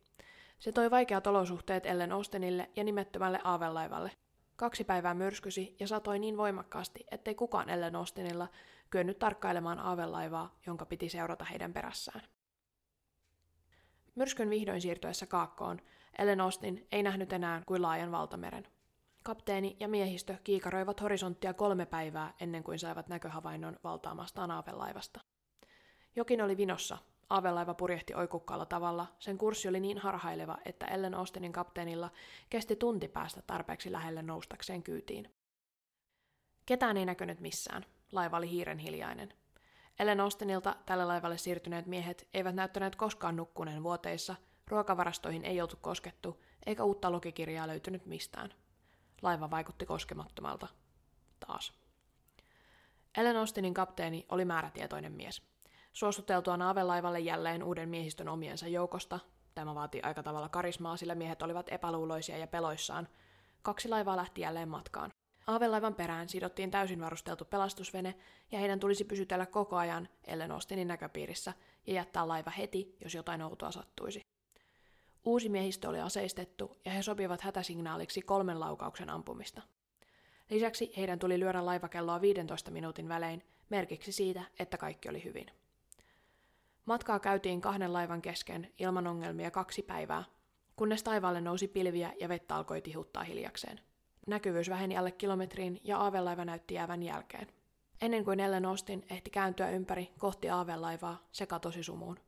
Se 0.58 0.72
toi 0.72 0.90
vaikeat 0.90 1.26
olosuhteet 1.26 1.86
Ellen 1.86 2.12
Ostenille 2.12 2.70
ja 2.76 2.84
nimettömälle 2.84 3.40
aavelaivalle. 3.44 4.10
Kaksi 4.56 4.84
päivää 4.84 5.14
myrskysi 5.14 5.76
ja 5.80 5.86
satoi 5.86 6.18
niin 6.18 6.36
voimakkaasti, 6.36 7.04
ettei 7.10 7.34
kukaan 7.34 7.70
Ellen 7.70 7.96
Austenilla 7.96 8.48
kyennyt 8.90 9.18
tarkkailemaan 9.18 9.78
aavelaivaa, 9.78 10.54
jonka 10.66 10.86
piti 10.86 11.08
seurata 11.08 11.44
heidän 11.44 11.72
perässään. 11.72 12.22
Myrskyn 14.14 14.50
vihdoin 14.50 14.80
siirtyessä 14.80 15.26
kaakkoon 15.26 15.80
Ellen 16.18 16.40
Austin 16.40 16.86
ei 16.92 17.02
nähnyt 17.02 17.32
enää 17.32 17.62
kuin 17.66 17.82
laajan 17.82 18.12
valtameren. 18.12 18.68
Kapteeni 19.28 19.76
ja 19.80 19.88
miehistö 19.88 20.36
kiikaroivat 20.44 21.00
horisonttia 21.00 21.54
kolme 21.54 21.86
päivää 21.86 22.34
ennen 22.40 22.64
kuin 22.64 22.78
saivat 22.78 23.08
näköhavainnon 23.08 23.78
valtaamastaan 23.84 24.50
aavelaivasta. 24.50 25.20
Jokin 26.16 26.42
oli 26.42 26.56
vinossa. 26.56 26.98
Aavelaiva 27.30 27.74
purjehti 27.74 28.14
oikukkaalla 28.14 28.66
tavalla. 28.66 29.06
Sen 29.18 29.38
kurssi 29.38 29.68
oli 29.68 29.80
niin 29.80 29.98
harhaileva, 29.98 30.58
että 30.64 30.86
Ellen 30.86 31.14
Austinin 31.14 31.52
kapteenilla 31.52 32.10
kesti 32.50 32.76
tunti 32.76 33.08
päästä 33.08 33.42
tarpeeksi 33.42 33.92
lähelle 33.92 34.22
noustakseen 34.22 34.82
kyytiin. 34.82 35.34
Ketään 36.66 36.96
ei 36.96 37.06
näkynyt 37.06 37.40
missään. 37.40 37.84
Laiva 38.12 38.36
oli 38.36 38.50
hiiren 38.50 38.78
hiljainen. 38.78 39.34
Ellen 39.98 40.20
Austinilta 40.20 40.76
tälle 40.86 41.04
laivalle 41.04 41.38
siirtyneet 41.38 41.86
miehet 41.86 42.28
eivät 42.34 42.54
näyttäneet 42.54 42.96
koskaan 42.96 43.36
nukkuneen 43.36 43.82
vuoteissa, 43.82 44.36
ruokavarastoihin 44.68 45.44
ei 45.44 45.60
oltu 45.60 45.76
koskettu, 45.80 46.42
eikä 46.66 46.84
uutta 46.84 47.12
logikirjaa 47.12 47.68
löytynyt 47.68 48.06
mistään. 48.06 48.54
Laiva 49.22 49.50
vaikutti 49.50 49.86
koskemattomalta. 49.86 50.68
Taas. 51.40 51.72
Ellen 53.16 53.36
Austinin 53.36 53.74
kapteeni 53.74 54.26
oli 54.28 54.44
määrätietoinen 54.44 55.12
mies. 55.12 55.42
Suostuteltuaan 55.92 56.62
aavelaivalle 56.62 57.20
jälleen 57.20 57.62
uuden 57.62 57.88
miehistön 57.88 58.28
omiensa 58.28 58.68
joukosta, 58.68 59.20
tämä 59.54 59.74
vaati 59.74 60.02
aika 60.02 60.22
tavalla 60.22 60.48
karismaa, 60.48 60.96
sillä 60.96 61.14
miehet 61.14 61.42
olivat 61.42 61.66
epäluuloisia 61.72 62.38
ja 62.38 62.46
peloissaan, 62.46 63.08
kaksi 63.62 63.88
laivaa 63.88 64.16
lähti 64.16 64.40
jälleen 64.40 64.68
matkaan. 64.68 65.10
Aavelaivan 65.46 65.94
perään 65.94 66.28
sidottiin 66.28 66.70
täysin 66.70 67.00
varusteltu 67.00 67.44
pelastusvene, 67.44 68.14
ja 68.52 68.58
heidän 68.58 68.80
tulisi 68.80 69.04
pysytellä 69.04 69.46
koko 69.46 69.76
ajan 69.76 70.08
Ellen 70.26 70.52
Austinin 70.52 70.88
näköpiirissä 70.88 71.52
ja 71.86 71.92
jättää 71.92 72.28
laiva 72.28 72.50
heti, 72.50 72.96
jos 73.00 73.14
jotain 73.14 73.42
outoa 73.42 73.70
sattuisi. 73.70 74.20
Uusi 75.28 75.48
miehistö 75.48 75.88
oli 75.88 76.00
aseistettu 76.00 76.76
ja 76.84 76.90
he 76.90 77.02
sopivat 77.02 77.40
hätäsignaaliksi 77.40 78.22
kolmen 78.22 78.60
laukauksen 78.60 79.10
ampumista. 79.10 79.62
Lisäksi 80.50 80.92
heidän 80.96 81.18
tuli 81.18 81.40
lyödä 81.40 81.66
laivakelloa 81.66 82.20
15 82.20 82.70
minuutin 82.70 83.08
välein 83.08 83.42
merkiksi 83.70 84.12
siitä, 84.12 84.42
että 84.58 84.78
kaikki 84.78 85.08
oli 85.08 85.24
hyvin. 85.24 85.46
Matkaa 86.84 87.18
käytiin 87.18 87.60
kahden 87.60 87.92
laivan 87.92 88.22
kesken 88.22 88.72
ilman 88.78 89.06
ongelmia 89.06 89.50
kaksi 89.50 89.82
päivää, 89.82 90.24
kunnes 90.76 91.02
taivaalle 91.02 91.40
nousi 91.40 91.68
pilviä 91.68 92.12
ja 92.20 92.28
vettä 92.28 92.56
alkoi 92.56 92.80
tihuttaa 92.80 93.24
hiljakseen. 93.24 93.80
Näkyvyys 94.26 94.70
väheni 94.70 94.96
alle 94.96 95.12
kilometriin 95.12 95.80
ja 95.84 95.98
aavelaiva 95.98 96.44
näytti 96.44 96.74
jäävän 96.74 97.02
jälkeen. 97.02 97.46
Ennen 98.00 98.24
kuin 98.24 98.40
Ellen 98.40 98.64
Austin 98.64 99.04
ehti 99.10 99.30
kääntyä 99.30 99.70
ympäri 99.70 100.12
kohti 100.18 100.50
aavelaivaa, 100.50 101.26
se 101.32 101.46
katosi 101.46 101.82
sumuun. 101.82 102.27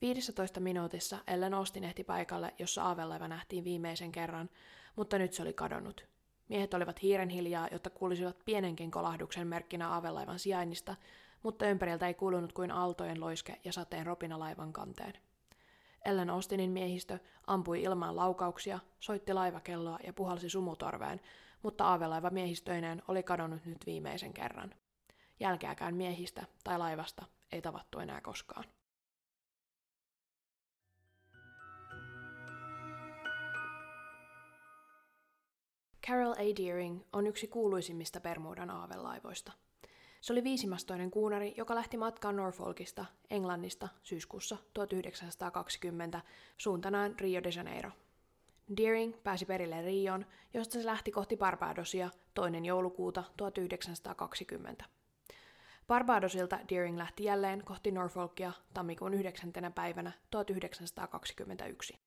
15 0.00 0.60
minuutissa 0.60 1.18
Ellen 1.26 1.54
Austin 1.54 1.84
ehti 1.84 2.04
paikalle, 2.04 2.54
jossa 2.58 2.82
aavelaiva 2.82 3.28
nähtiin 3.28 3.64
viimeisen 3.64 4.12
kerran, 4.12 4.50
mutta 4.96 5.18
nyt 5.18 5.32
se 5.32 5.42
oli 5.42 5.52
kadonnut. 5.52 6.06
Miehet 6.48 6.74
olivat 6.74 7.02
hiiren 7.02 7.28
hiljaa, 7.28 7.68
jotta 7.72 7.90
kuulisivat 7.90 8.36
pienenkin 8.44 8.90
kolahduksen 8.90 9.46
merkkinä 9.46 9.88
aavelaivan 9.88 10.38
sijainnista, 10.38 10.96
mutta 11.42 11.66
ympäriltä 11.66 12.06
ei 12.06 12.14
kuulunut 12.14 12.52
kuin 12.52 12.70
aaltojen 12.70 13.20
loiske 13.20 13.60
ja 13.64 13.72
sateen 13.72 14.06
ropina 14.06 14.38
laivan 14.38 14.72
kanteen. 14.72 15.12
Ellen 16.04 16.30
Austinin 16.30 16.70
miehistö 16.70 17.18
ampui 17.46 17.82
ilmaan 17.82 18.16
laukauksia, 18.16 18.78
soitti 19.00 19.32
laivakelloa 19.32 19.98
ja 20.06 20.12
puhalsi 20.12 20.50
sumutorveen, 20.50 21.20
mutta 21.62 21.84
aavelaiva 21.84 22.30
miehistöineen 22.30 23.02
oli 23.08 23.22
kadonnut 23.22 23.64
nyt 23.64 23.86
viimeisen 23.86 24.32
kerran. 24.32 24.74
Jälkeäkään 25.40 25.94
miehistä 25.94 26.46
tai 26.64 26.78
laivasta 26.78 27.24
ei 27.52 27.62
tavattu 27.62 27.98
enää 27.98 28.20
koskaan. 28.20 28.64
Carol 36.10 36.32
A. 36.32 36.56
Deering 36.62 37.00
on 37.12 37.26
yksi 37.26 37.46
kuuluisimmista 37.46 38.20
Bermudan 38.20 38.70
aavelaivoista. 38.70 39.52
Se 40.20 40.32
oli 40.32 40.44
viisimastoinen 40.44 41.10
kuunari, 41.10 41.54
joka 41.56 41.74
lähti 41.74 41.96
matkaan 41.96 42.36
Norfolkista, 42.36 43.04
Englannista, 43.30 43.88
syyskuussa 44.02 44.56
1920 44.74 46.20
suuntanaan 46.58 47.14
Rio 47.20 47.42
de 47.42 47.48
Janeiro. 47.56 47.90
Deering 48.76 49.14
pääsi 49.22 49.46
perille 49.46 49.82
Rioon, 49.82 50.26
josta 50.54 50.72
se 50.72 50.86
lähti 50.86 51.10
kohti 51.10 51.36
Barbadosia 51.36 52.10
toinen 52.34 52.64
joulukuuta 52.64 53.24
1920. 53.36 54.84
Barbadosilta 55.86 56.58
Deering 56.68 56.98
lähti 56.98 57.24
jälleen 57.24 57.64
kohti 57.64 57.90
Norfolkia 57.90 58.52
tammikuun 58.74 59.14
9. 59.14 59.52
päivänä 59.74 60.12
1921. 60.30 61.99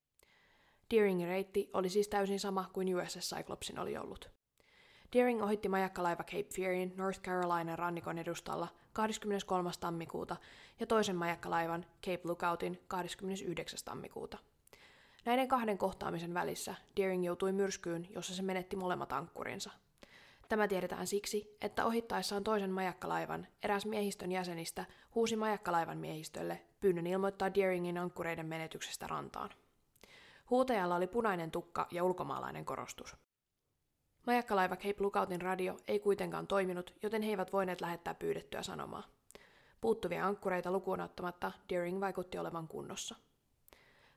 Deeringin 0.93 1.27
reitti 1.27 1.69
oli 1.73 1.89
siis 1.89 2.07
täysin 2.07 2.39
sama 2.39 2.69
kuin 2.73 2.95
USS 2.95 3.35
Cyclopsin 3.35 3.79
oli 3.79 3.97
ollut. 3.97 4.29
Deering 5.13 5.43
ohitti 5.43 5.69
majakkalaiva 5.69 6.23
Cape 6.23 6.47
Fearin 6.55 6.93
North 6.97 7.21
Carolina 7.21 7.75
rannikon 7.75 8.17
edustalla 8.17 8.67
23. 8.93 9.69
tammikuuta 9.79 10.35
ja 10.79 10.87
toisen 10.87 11.15
majakkalaivan 11.15 11.85
Cape 12.05 12.21
Lookoutin 12.23 12.79
29. 12.87 13.79
tammikuuta. 13.85 14.37
Näiden 15.25 15.47
kahden 15.47 15.77
kohtaamisen 15.77 16.33
välissä 16.33 16.75
Deering 16.97 17.25
joutui 17.25 17.51
myrskyyn, 17.51 18.07
jossa 18.15 18.35
se 18.35 18.41
menetti 18.41 18.75
molemmat 18.75 19.11
ankkurinsa. 19.11 19.71
Tämä 20.49 20.67
tiedetään 20.67 21.07
siksi, 21.07 21.57
että 21.61 21.85
ohittaessaan 21.85 22.43
toisen 22.43 22.71
majakkalaivan 22.71 23.47
eräs 23.63 23.85
miehistön 23.85 24.31
jäsenistä 24.31 24.85
huusi 25.15 25.35
majakkalaivan 25.35 25.97
miehistölle 25.97 26.61
pyynnön 26.79 27.07
ilmoittaa 27.07 27.53
Deeringin 27.53 27.97
ankkureiden 27.97 28.47
menetyksestä 28.47 29.07
rantaan. 29.07 29.49
Huutajalla 30.49 30.95
oli 30.95 31.07
punainen 31.07 31.51
tukka 31.51 31.87
ja 31.91 32.03
ulkomaalainen 32.03 32.65
korostus. 32.65 33.15
Majakkalaiva 34.27 34.75
Cape 34.75 34.95
Lookoutin 34.99 35.41
radio 35.41 35.77
ei 35.87 35.99
kuitenkaan 35.99 36.47
toiminut, 36.47 36.93
joten 37.03 37.21
he 37.21 37.29
eivät 37.29 37.53
voineet 37.53 37.81
lähettää 37.81 38.13
pyydettyä 38.13 38.63
sanomaa. 38.63 39.03
Puuttuvia 39.81 40.25
ankkureita 40.25 40.71
lukuun 40.71 41.01
ottamatta 41.01 41.51
Deering 41.69 42.01
vaikutti 42.01 42.37
olevan 42.37 42.67
kunnossa. 42.67 43.15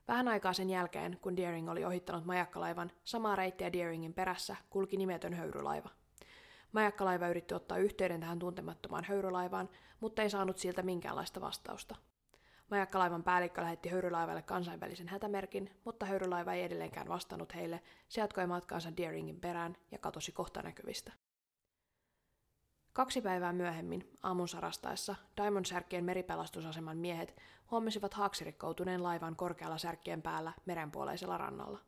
Vähän 0.07 0.27
aikaa 0.27 0.53
sen 0.53 0.69
jälkeen, 0.69 1.17
kun 1.21 1.37
Deering 1.37 1.69
oli 1.69 1.85
ohittanut 1.85 2.25
majakkalaivan, 2.25 2.91
samaa 3.03 3.35
reittiä 3.35 3.73
Deeringin 3.73 4.13
perässä 4.13 4.55
kulki 4.69 4.97
nimetön 4.97 5.33
höyrylaiva. 5.33 5.89
Majakkalaiva 6.71 7.27
yritti 7.27 7.53
ottaa 7.53 7.77
yhteyden 7.77 8.19
tähän 8.19 8.39
tuntemattomaan 8.39 9.03
höyrylaivaan, 9.03 9.69
mutta 9.99 10.21
ei 10.21 10.29
saanut 10.29 10.57
siltä 10.57 10.81
minkäänlaista 10.81 11.41
vastausta. 11.41 11.95
Majakkalaivan 12.71 13.23
päällikkö 13.23 13.61
lähetti 13.61 13.89
höyrylaivalle 13.89 14.41
kansainvälisen 14.41 15.07
hätämerkin, 15.07 15.71
mutta 15.85 16.05
höyrylaiva 16.05 16.53
ei 16.53 16.63
edelleenkään 16.63 17.07
vastannut 17.07 17.55
heille, 17.55 17.81
se 18.07 18.21
jatkoi 18.21 18.47
matkaansa 18.47 18.97
Deeringin 18.97 19.39
perään 19.39 19.77
ja 19.91 19.97
katosi 19.97 20.31
kohta 20.31 20.61
näkyvistä. 20.61 21.11
Kaksi 22.93 23.21
päivää 23.21 23.53
myöhemmin, 23.53 24.11
aamun 24.23 24.47
sarastaessa, 24.47 25.15
Diamond-särkkien 25.41 26.03
meripelastusaseman 26.03 26.97
miehet 26.97 27.35
huomasivat 27.71 28.13
haaksirikkoutuneen 28.13 29.03
laivan 29.03 29.35
korkealla 29.35 29.77
särkkien 29.77 30.21
päällä 30.21 30.53
merenpuoleisella 30.65 31.37
rannalla. 31.37 31.79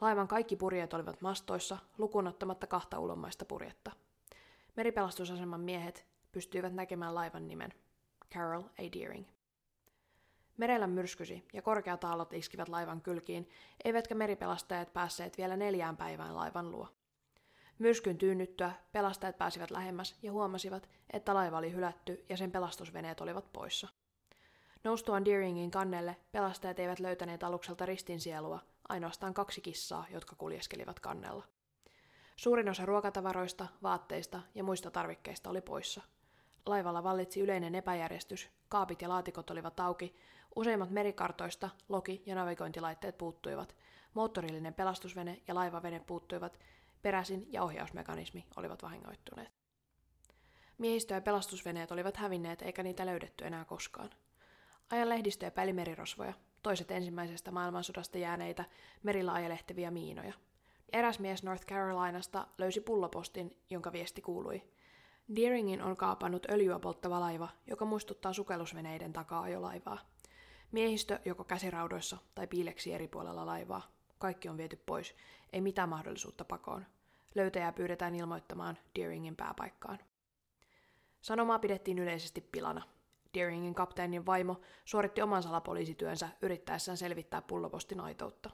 Laivan 0.00 0.28
kaikki 0.28 0.56
purjeet 0.56 0.94
olivat 0.94 1.20
mastoissa, 1.20 1.78
lukunottamatta 1.98 2.66
kahta 2.66 2.98
ulomaista 2.98 3.44
purjetta. 3.44 3.90
Meripelastusaseman 4.76 5.60
miehet 5.60 6.06
pystyivät 6.32 6.74
näkemään 6.74 7.14
laivan 7.14 7.48
nimen, 7.48 7.72
Carol 8.34 8.62
A. 8.62 8.82
Deering. 8.98 9.33
Merellä 10.56 10.86
myrskysi 10.86 11.44
ja 11.52 11.62
korkeat 11.62 12.04
aallot 12.04 12.32
iskivät 12.32 12.68
laivan 12.68 13.00
kylkiin, 13.00 13.48
eivätkä 13.84 14.14
meripelastajat 14.14 14.92
päässeet 14.92 15.38
vielä 15.38 15.56
neljään 15.56 15.96
päivään 15.96 16.36
laivan 16.36 16.70
luo. 16.70 16.88
Myrskyn 17.78 18.18
tyynnyttyä 18.18 18.72
pelastajat 18.92 19.38
pääsivät 19.38 19.70
lähemmäs 19.70 20.18
ja 20.22 20.32
huomasivat, 20.32 20.88
että 21.12 21.34
laiva 21.34 21.58
oli 21.58 21.72
hylätty 21.72 22.24
ja 22.28 22.36
sen 22.36 22.52
pelastusveneet 22.52 23.20
olivat 23.20 23.52
poissa. 23.52 23.88
Noustuaan 24.84 25.24
Deeringin 25.24 25.70
kannelle 25.70 26.16
pelastajat 26.32 26.78
eivät 26.78 27.00
löytäneet 27.00 27.42
alukselta 27.42 27.86
ristinsielua, 27.86 28.60
ainoastaan 28.88 29.34
kaksi 29.34 29.60
kissaa, 29.60 30.06
jotka 30.10 30.36
kuljeskelivat 30.36 31.00
kannella. 31.00 31.44
Suurin 32.36 32.68
osa 32.68 32.86
ruokatavaroista, 32.86 33.66
vaatteista 33.82 34.40
ja 34.54 34.64
muista 34.64 34.90
tarvikkeista 34.90 35.50
oli 35.50 35.60
poissa. 35.60 36.02
Laivalla 36.66 37.04
vallitsi 37.04 37.40
yleinen 37.40 37.74
epäjärjestys, 37.74 38.50
kaapit 38.68 39.02
ja 39.02 39.08
laatikot 39.08 39.50
olivat 39.50 39.80
auki, 39.80 40.16
useimmat 40.56 40.90
merikartoista 40.90 41.70
loki- 41.88 42.22
ja 42.26 42.34
navigointilaitteet 42.34 43.18
puuttuivat, 43.18 43.76
moottorillinen 44.14 44.74
pelastusvene 44.74 45.42
ja 45.48 45.54
laivavene 45.54 46.00
puuttuivat, 46.00 46.58
peräsin 47.02 47.46
ja 47.52 47.62
ohjausmekanismi 47.62 48.46
olivat 48.56 48.82
vahingoittuneet. 48.82 49.52
Miehistö 50.78 51.14
ja 51.14 51.20
pelastusveneet 51.20 51.92
olivat 51.92 52.16
hävinneet 52.16 52.62
eikä 52.62 52.82
niitä 52.82 53.06
löydetty 53.06 53.46
enää 53.46 53.64
koskaan. 53.64 54.10
Ajan 54.90 55.08
lehdistöä 55.08 55.50
päli 55.50 55.72
merirosvoja, 55.72 56.32
toiset 56.62 56.90
ensimmäisestä 56.90 57.50
maailmansodasta 57.50 58.18
jääneitä 58.18 58.64
merillä 59.02 59.32
ajelehtivia 59.32 59.90
miinoja. 59.90 60.32
Eräs 60.92 61.18
mies 61.18 61.42
North 61.42 61.66
Carolinasta 61.66 62.46
löysi 62.58 62.80
pullopostin, 62.80 63.56
jonka 63.70 63.92
viesti 63.92 64.22
kuului. 64.22 64.62
Deeringin 65.36 65.82
on 65.82 65.96
kaapannut 65.96 66.46
öljyä 66.50 66.78
polttava 66.78 67.20
laiva, 67.20 67.48
joka 67.66 67.84
muistuttaa 67.84 68.32
sukellusveneiden 68.32 69.12
takaa 69.12 69.48
jo 69.48 69.62
laivaa. 69.62 70.13
Miehistö 70.74 71.20
joko 71.24 71.44
käsiraudoissa 71.44 72.16
tai 72.34 72.46
piileksi 72.46 72.92
eri 72.92 73.08
puolella 73.08 73.46
laivaa. 73.46 73.82
Kaikki 74.18 74.48
on 74.48 74.56
viety 74.56 74.76
pois, 74.86 75.14
ei 75.52 75.60
mitään 75.60 75.88
mahdollisuutta 75.88 76.44
pakoon. 76.44 76.86
Löytäjää 77.34 77.72
pyydetään 77.72 78.14
ilmoittamaan 78.14 78.78
Deeringin 78.98 79.36
pääpaikkaan. 79.36 79.98
Sanomaa 81.20 81.58
pidettiin 81.58 81.98
yleisesti 81.98 82.40
pilana, 82.40 82.82
Deeringin 83.34 83.74
kapteenin 83.74 84.26
vaimo 84.26 84.60
suoritti 84.84 85.22
oman 85.22 85.42
salapoliisityönsä 85.42 86.28
yrittäessään 86.42 86.98
selvittää 86.98 87.42
pullopostin 87.42 88.00
aitoutta. 88.00 88.50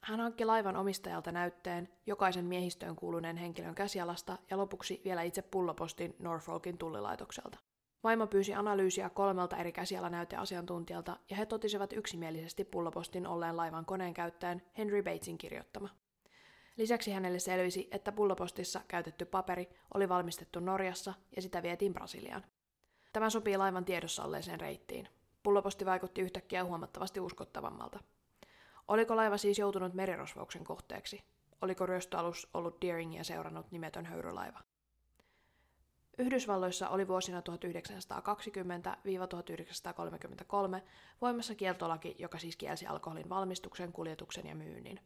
Hän 0.00 0.20
hankki 0.20 0.44
laivan 0.44 0.76
omistajalta 0.76 1.32
näytteen, 1.32 1.88
jokaisen 2.06 2.44
miehistöön 2.44 2.96
kuuluneen 2.96 3.36
henkilön 3.36 3.74
käsialasta 3.74 4.38
ja 4.50 4.56
lopuksi 4.56 5.00
vielä 5.04 5.22
itse 5.22 5.42
pullopostin 5.42 6.16
Norfolkin 6.18 6.78
tullilaitokselta. 6.78 7.58
Vaimo 8.04 8.26
pyysi 8.26 8.54
analyysiä 8.54 9.10
kolmelta 9.10 9.56
eri 9.56 9.72
käsialanäyteasiantuntijalta 9.72 11.16
ja 11.30 11.36
he 11.36 11.46
totisivat 11.46 11.92
yksimielisesti 11.92 12.64
pullopostin 12.64 13.26
olleen 13.26 13.56
laivan 13.56 13.84
koneen 13.84 14.14
käyttäen 14.14 14.62
Henry 14.78 15.02
Batesin 15.02 15.38
kirjoittama. 15.38 15.88
Lisäksi 16.76 17.10
hänelle 17.10 17.38
selvisi, 17.38 17.88
että 17.90 18.12
pullopostissa 18.12 18.80
käytetty 18.88 19.24
paperi 19.24 19.68
oli 19.94 20.08
valmistettu 20.08 20.60
Norjassa 20.60 21.14
ja 21.36 21.42
sitä 21.42 21.62
vietiin 21.62 21.94
Brasiliaan. 21.94 22.44
Tämä 23.12 23.30
sopii 23.30 23.56
laivan 23.56 23.84
tiedossa 23.84 24.24
olleeseen 24.24 24.60
reittiin. 24.60 25.08
Pulloposti 25.42 25.86
vaikutti 25.86 26.20
yhtäkkiä 26.20 26.64
huomattavasti 26.64 27.20
uskottavammalta. 27.20 28.00
Oliko 28.88 29.16
laiva 29.16 29.36
siis 29.36 29.58
joutunut 29.58 29.94
merirosvouksen 29.94 30.64
kohteeksi? 30.64 31.24
Oliko 31.62 31.86
ryöstöalus 31.86 32.48
ollut 32.54 32.82
Deeringia 32.82 33.24
seurannut 33.24 33.70
nimetön 33.70 34.06
höyrylaiva? 34.06 34.60
Yhdysvalloissa 36.18 36.88
oli 36.88 37.08
vuosina 37.08 37.40
1920-1933 37.40 37.44
voimassa 41.20 41.54
kieltolaki, 41.54 42.16
joka 42.18 42.38
siis 42.38 42.56
kielsi 42.56 42.86
alkoholin 42.86 43.28
valmistuksen, 43.28 43.92
kuljetuksen 43.92 44.46
ja 44.46 44.54
myynnin. 44.54 45.00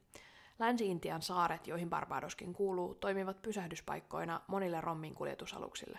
Länsi-Intian 0.58 1.22
saaret, 1.22 1.66
joihin 1.66 1.90
Barbadoskin 1.90 2.52
kuuluu, 2.52 2.94
toimivat 2.94 3.42
pysähdyspaikkoina 3.42 4.40
monille 4.48 4.80
rommin 4.80 5.14
kuljetusaluksille 5.14 5.98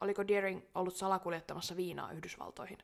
oliko 0.00 0.28
Deering 0.28 0.62
ollut 0.74 0.96
salakuljettamassa 0.96 1.76
viinaa 1.76 2.12
Yhdysvaltoihin. 2.12 2.78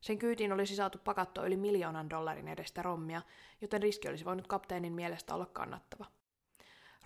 Sen 0.00 0.18
kyytiin 0.18 0.52
olisi 0.52 0.76
saatu 0.76 0.98
pakattua 0.98 1.46
yli 1.46 1.56
miljoonan 1.56 2.10
dollarin 2.10 2.48
edestä 2.48 2.82
rommia, 2.82 3.22
joten 3.60 3.82
riski 3.82 4.08
olisi 4.08 4.24
voinut 4.24 4.46
kapteenin 4.46 4.92
mielestä 4.92 5.34
olla 5.34 5.46
kannattava. 5.46 6.06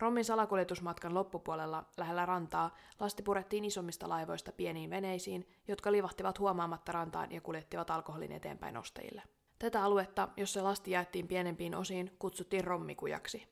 Rommin 0.00 0.24
salakuljetusmatkan 0.24 1.14
loppupuolella 1.14 1.84
lähellä 1.96 2.26
rantaa 2.26 2.76
lasti 3.00 3.22
purettiin 3.22 3.64
isommista 3.64 4.08
laivoista 4.08 4.52
pieniin 4.52 4.90
veneisiin, 4.90 5.48
jotka 5.68 5.92
livahtivat 5.92 6.38
huomaamatta 6.38 6.92
rantaan 6.92 7.32
ja 7.32 7.40
kuljettivat 7.40 7.90
alkoholin 7.90 8.32
eteenpäin 8.32 8.76
ostajille. 8.76 9.22
Tätä 9.58 9.84
aluetta, 9.84 10.28
jossa 10.36 10.64
lasti 10.64 10.90
jaettiin 10.90 11.28
pienempiin 11.28 11.74
osiin, 11.74 12.16
kutsuttiin 12.18 12.64
rommikujaksi. 12.64 13.46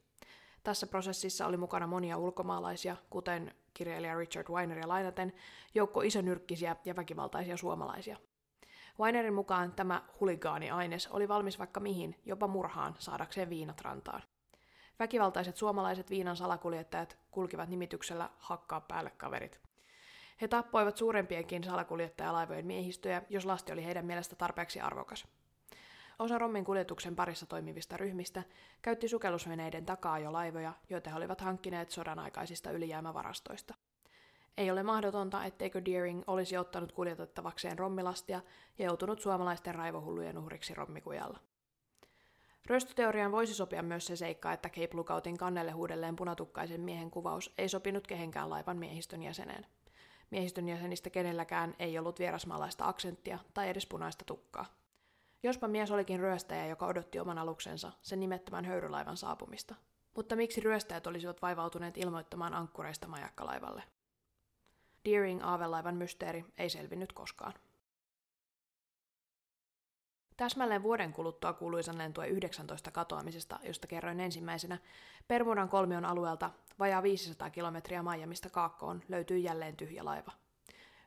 Tässä 0.65 0.87
prosessissa 0.87 1.47
oli 1.47 1.57
mukana 1.57 1.87
monia 1.87 2.17
ulkomaalaisia, 2.17 2.97
kuten 3.11 3.55
kirjailija 3.75 4.19
Richard 4.19 4.49
Weineria 4.49 4.89
lainaten, 4.89 5.33
joukko 5.75 6.01
isonyrkkisiä 6.01 6.77
ja 6.85 6.97
väkivaltaisia 6.97 7.57
suomalaisia. 7.57 8.17
Weinerin 9.01 9.35
mukaan 9.35 9.73
tämä 9.73 10.03
huligaani-aines 10.21 11.07
oli 11.07 11.29
valmis 11.29 11.59
vaikka 11.59 11.81
mihin, 11.81 12.17
jopa 12.25 12.47
murhaan, 12.47 12.95
saadakseen 12.99 13.51
viinat 13.51 13.81
rantaan. 13.81 14.23
Väkivaltaiset 14.99 15.57
suomalaiset 15.57 16.11
viinan 16.11 16.37
salakuljettajat 16.37 17.19
kulkivat 17.31 17.69
nimityksellä 17.69 18.31
hakkaa 18.39 18.81
päälle 18.81 19.11
kaverit. 19.11 19.61
He 20.41 20.49
tappoivat 20.49 20.97
suurempienkin 20.97 21.65
salakuljettajalaivojen 21.65 22.67
miehistöjä, 22.67 23.23
jos 23.29 23.45
lasti 23.45 23.73
oli 23.73 23.85
heidän 23.85 24.07
mielestä 24.07 24.37
tarpeeksi 24.37 24.81
arvokas. 24.81 25.27
Osa 26.19 26.39
Rommin 26.39 26.65
kuljetuksen 26.65 27.17
parissa 27.17 27.47
toimivista 27.47 27.97
ryhmistä 27.97 28.43
käytti 28.83 29.09
sukellusveneiden 29.09 29.87
takaa 29.87 30.19
jo 30.19 30.33
laivoja, 30.33 30.73
joita 30.91 31.11
he 31.11 31.17
olivat 31.17 31.41
hankkineet 31.41 31.91
sodan 31.91 32.19
aikaisista 32.19 32.71
ylijäämävarastoista. 32.71 33.75
Ei 34.57 34.71
ole 34.71 34.83
mahdotonta, 34.83 35.45
etteikö 35.45 35.85
Deering 35.85 36.23
olisi 36.27 36.57
ottanut 36.57 36.93
kuljetettavakseen 36.93 37.79
rommilastia 37.79 38.41
ja 38.79 38.85
joutunut 38.85 39.21
suomalaisten 39.21 39.75
raivohullujen 39.75 40.39
uhriksi 40.39 40.75
rommikujalla. 40.75 41.39
Ryöstöteoriaan 42.69 43.33
voisi 43.33 43.55
sopia 43.55 43.83
myös 43.83 44.07
se 44.07 44.17
seikka, 44.17 44.53
että 44.53 44.69
Cape 44.69 44.89
Lookoutin 44.93 45.37
kannelle 45.39 45.73
huudelleen 45.73 46.17
punatukkaisen 46.17 46.81
miehen 46.81 47.11
kuvaus 47.11 47.55
ei 47.59 47.69
sopinut 47.69 48.07
kehenkään 48.07 48.51
laivan 48.51 48.77
miehistön 48.77 49.23
jäseneen. 49.23 49.67
Miehistön 50.31 50.69
jäsenistä 50.69 51.11
kenelläkään 51.11 51.75
ei 51.79 51.99
ollut 51.99 52.19
vierasmaalaista 52.19 52.85
aksenttia 52.85 53.39
tai 53.55 53.69
edes 53.69 53.87
punaista 53.87 54.25
tukkaa. 54.25 54.67
Jospa 55.43 55.69
mies 55.69 55.91
olikin 55.91 56.21
ryöstäjä, 56.21 56.67
joka 56.67 56.87
odotti 56.87 57.21
oman 57.21 57.39
aluksensa, 57.39 57.93
sen 58.03 58.21
nimettömän 58.21 58.65
höyrylaivan 58.65 59.17
saapumista. 59.17 59.75
Mutta 60.17 60.37
miksi 60.37 60.61
ryöstäjät 60.61 61.07
olisivat 61.07 61.43
vaivautuneet 61.43 61.97
ilmoittamaan 61.97 62.55
ankkureista 62.55 63.09
majakkalaivalle? 63.09 63.83
Deering 65.05 65.41
aavelaivan 65.45 65.97
mysteeri 65.97 66.45
ei 66.59 66.71
selvinnyt 66.71 67.13
koskaan. 67.13 67.53
Täsmälleen 70.39 70.83
vuoden 70.83 71.13
kuluttua 71.13 71.53
kuuluisan 71.53 71.99
lentue 71.99 72.29
19 72.29 72.91
katoamisesta, 72.91 73.59
josta 73.63 73.87
kerroin 73.87 74.21
ensimmäisenä, 74.21 74.79
Permudan 75.29 75.69
kolmion 75.69 76.05
alueelta 76.05 76.51
vajaa 76.79 77.03
500 77.03 77.51
kilometriä 77.51 78.03
Miamista 78.03 78.51
Kaakkoon 78.51 79.03
löytyi 79.09 79.43
jälleen 79.43 79.77
tyhjä 79.77 80.05
laiva. 80.05 80.33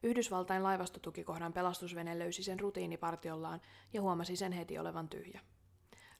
Yhdysvaltain 0.04 0.64
laivastotukikohdan 0.64 1.54
pelastusvene 1.54 2.20
löysi 2.20 2.44
sen 2.44 2.60
rutiinipartiollaan 2.60 3.62
ja 3.94 4.02
huomasi 4.02 4.36
sen 4.36 4.52
heti 4.52 4.80
olevan 4.80 5.10
tyhjä. 5.10 5.42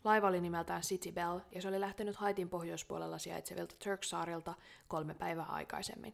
Laiva 0.04 0.28
oli 0.28 0.42
nimeltään 0.42 0.82
City 0.82 1.12
Bell 1.12 1.40
ja 1.56 1.62
se 1.62 1.68
oli 1.68 1.80
lähtenyt 1.80 2.16
Haitin 2.16 2.50
pohjoispuolella 2.50 3.18
sijaitsevilta 3.18 3.76
Turksaarilta 3.84 4.54
kolme 4.88 5.14
päivää 5.14 5.46
aikaisemmin. 5.46 6.14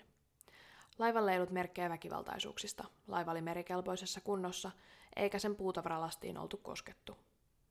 Laivalla 1.00 1.32
ei 1.32 1.38
ollut 1.38 1.52
merkkejä 1.52 1.90
väkivaltaisuuksista. 1.90 2.84
Laiva 3.08 3.32
oli 3.32 3.42
merikelpoisessa 3.42 4.22
kunnossa, 4.22 4.72
eikä 5.16 5.40
sen 5.40 5.56
puutavaralastiin 5.56 6.38
oltu 6.38 6.58
koskettu. 6.58 7.18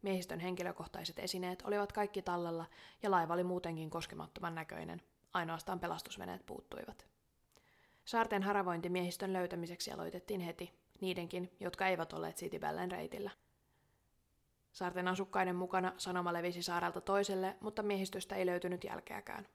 Miehistön 0.03 0.41
henkilökohtaiset 0.41 1.19
esineet 1.19 1.62
olivat 1.67 1.93
kaikki 1.93 2.23
tallella 2.23 2.67
ja 3.03 3.11
laiva 3.11 3.35
oli 3.35 3.45
muutenkin 3.45 3.91
koskemattoman 3.91 4.55
näköinen. 4.55 5.03
Ainoastaan 5.33 5.81
pelastusveneet 5.81 6.47
puuttuivat. 6.47 7.07
Saarten 8.05 8.43
haravointi 8.43 8.89
miehistön 8.89 9.33
löytämiseksi 9.33 9.93
aloitettiin 9.93 10.41
heti, 10.41 10.73
niidenkin, 11.01 11.57
jotka 11.61 11.87
eivät 11.87 12.12
olleet 12.12 12.37
Citybellen 12.37 12.91
reitillä. 12.91 13.31
Saarten 14.73 15.09
asukkaiden 15.09 15.57
mukana 15.57 15.93
sanoma 15.97 16.33
levisi 16.33 16.62
saarelta 16.62 17.01
toiselle, 17.01 17.57
mutta 17.61 17.83
miehistöstä 17.83 18.37
ei 18.37 18.47
löytynyt 18.47 18.85
jälkeäkään. 18.85 19.49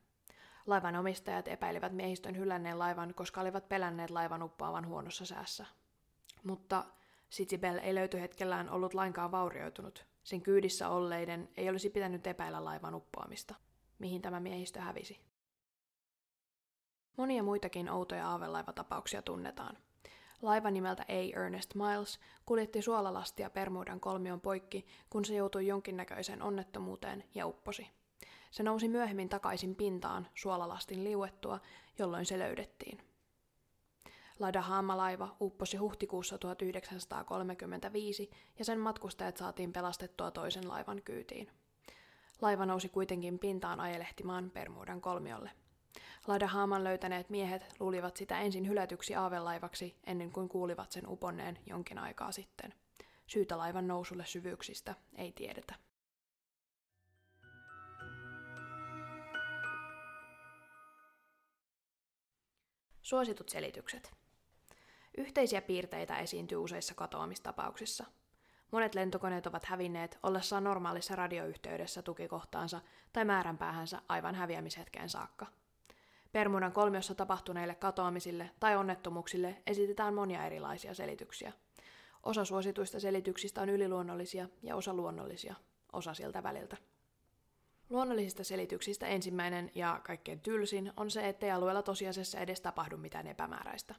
Laivan 0.68 0.96
omistajat 0.96 1.48
epäilivät 1.48 1.94
miehistön 1.94 2.38
hylänneen 2.38 2.80
laivan, 2.80 3.14
koska 3.14 3.42
olivat 3.42 3.70
pelänneet 3.70 4.10
laivan 4.10 4.44
uppoavan 4.44 4.88
huonossa 4.88 5.26
säässä. 5.26 5.66
Mutta 6.44 6.86
Bell 7.60 7.78
ei 7.78 7.96
löyty 7.96 8.20
hetkellään 8.20 8.70
ollut 8.70 8.94
lainkaan 8.94 9.32
vaurioitunut. 9.32 10.06
Sen 10.24 10.42
kyydissä 10.42 10.90
olleiden 10.90 11.50
ei 11.58 11.70
olisi 11.70 11.90
pitänyt 11.90 12.28
epäillä 12.28 12.66
laivan 12.66 12.96
uppoamista. 12.96 13.56
Mihin 14.00 14.22
tämä 14.22 14.40
miehistö 14.40 14.82
hävisi? 14.82 15.22
Monia 17.18 17.44
muitakin 17.44 17.90
outoja 17.90 18.30
aavelaiva-tapauksia 18.30 19.22
tunnetaan. 19.22 19.78
Laiva 20.42 20.72
nimeltä 20.72 21.04
A. 21.04 21.42
Ernest 21.42 21.76
Miles 21.76 22.20
kuljetti 22.46 22.82
suolalastia 22.82 23.50
Permudan 23.50 24.00
kolmion 24.00 24.42
poikki, 24.42 24.86
kun 25.10 25.26
se 25.26 25.36
joutui 25.36 25.68
jonkinnäköiseen 25.68 26.42
onnettomuuteen 26.42 27.24
ja 27.36 27.48
upposi. 27.48 28.01
Se 28.52 28.64
nousi 28.64 28.88
myöhemmin 28.88 29.30
takaisin 29.30 29.76
pintaan 29.76 30.28
suolalastin 30.36 31.04
liuettua, 31.04 31.60
jolloin 32.00 32.26
se 32.26 32.40
löydettiin. 32.40 32.98
Ladahama-laiva 34.40 35.36
upposi 35.42 35.78
huhtikuussa 35.78 36.38
1935 36.38 38.32
ja 38.60 38.66
sen 38.66 38.80
matkustajat 38.80 39.38
saatiin 39.38 39.74
pelastettua 39.74 40.32
toisen 40.32 40.68
laivan 40.68 41.02
kyytiin. 41.02 41.52
Laiva 42.42 42.66
nousi 42.66 42.90
kuitenkin 42.90 43.40
pintaan 43.40 43.80
ajelehtimaan 43.80 44.52
Permudan 44.52 45.02
kolmiolle. 45.02 45.52
Ladahaaman 46.28 46.84
löytäneet 46.84 47.30
miehet 47.30 47.76
luulivat 47.80 48.18
sitä 48.18 48.40
ensin 48.40 48.68
hylätyksi 48.68 49.16
aavelaivaksi 49.16 49.96
ennen 50.04 50.32
kuin 50.32 50.50
kuulivat 50.50 50.92
sen 50.92 51.08
uponneen 51.08 51.60
jonkin 51.66 51.98
aikaa 51.98 52.32
sitten. 52.32 52.74
Syytä 53.28 53.58
laivan 53.58 53.88
nousulle 53.88 54.26
syvyyksistä 54.26 54.96
ei 55.16 55.32
tiedetä. 55.32 55.76
Suositut 63.02 63.50
selitykset. 63.50 64.12
Yhteisiä 65.18 65.62
piirteitä 65.62 66.18
esiintyy 66.18 66.58
useissa 66.58 66.94
katoamistapauksissa. 66.94 68.06
Monet 68.72 68.96
lentokoneet 68.96 69.48
ovat 69.48 69.66
hävinneet 69.66 70.20
ollessaan 70.24 70.64
normaalissa 70.64 71.16
radioyhteydessä 71.16 72.02
tukikohtaansa 72.02 72.82
tai 73.14 73.26
määränpäähänsä 73.26 74.02
aivan 74.08 74.36
häviämishetkeen 74.36 75.10
saakka. 75.10 75.46
Permudan 76.32 76.72
kolmiossa 76.72 77.16
tapahtuneille 77.16 77.76
katoamisille 77.76 78.52
tai 78.60 78.76
onnettomuuksille 78.76 79.62
esitetään 79.68 80.14
monia 80.14 80.46
erilaisia 80.46 80.94
selityksiä. 80.94 81.54
Osa 82.24 82.46
suosituista 82.46 83.00
selityksistä 83.00 83.62
on 83.62 83.70
yliluonnollisia 83.70 84.48
ja 84.64 84.76
osa 84.76 84.94
luonnollisia, 84.94 85.56
osa 85.94 86.14
siltä 86.14 86.44
väliltä. 86.44 86.78
Luonnollisista 87.92 88.44
selityksistä 88.44 89.08
ensimmäinen 89.08 89.72
ja 89.76 90.02
kaikkein 90.04 90.40
tylsin 90.40 90.94
on 90.98 91.12
se, 91.12 91.30
ettei 91.30 91.52
alueella 91.52 91.82
tosiasiassa 91.82 92.40
edes 92.40 92.62
tapahdu 92.62 92.98
mitään 92.98 93.28
epämääräistä. 93.28 93.96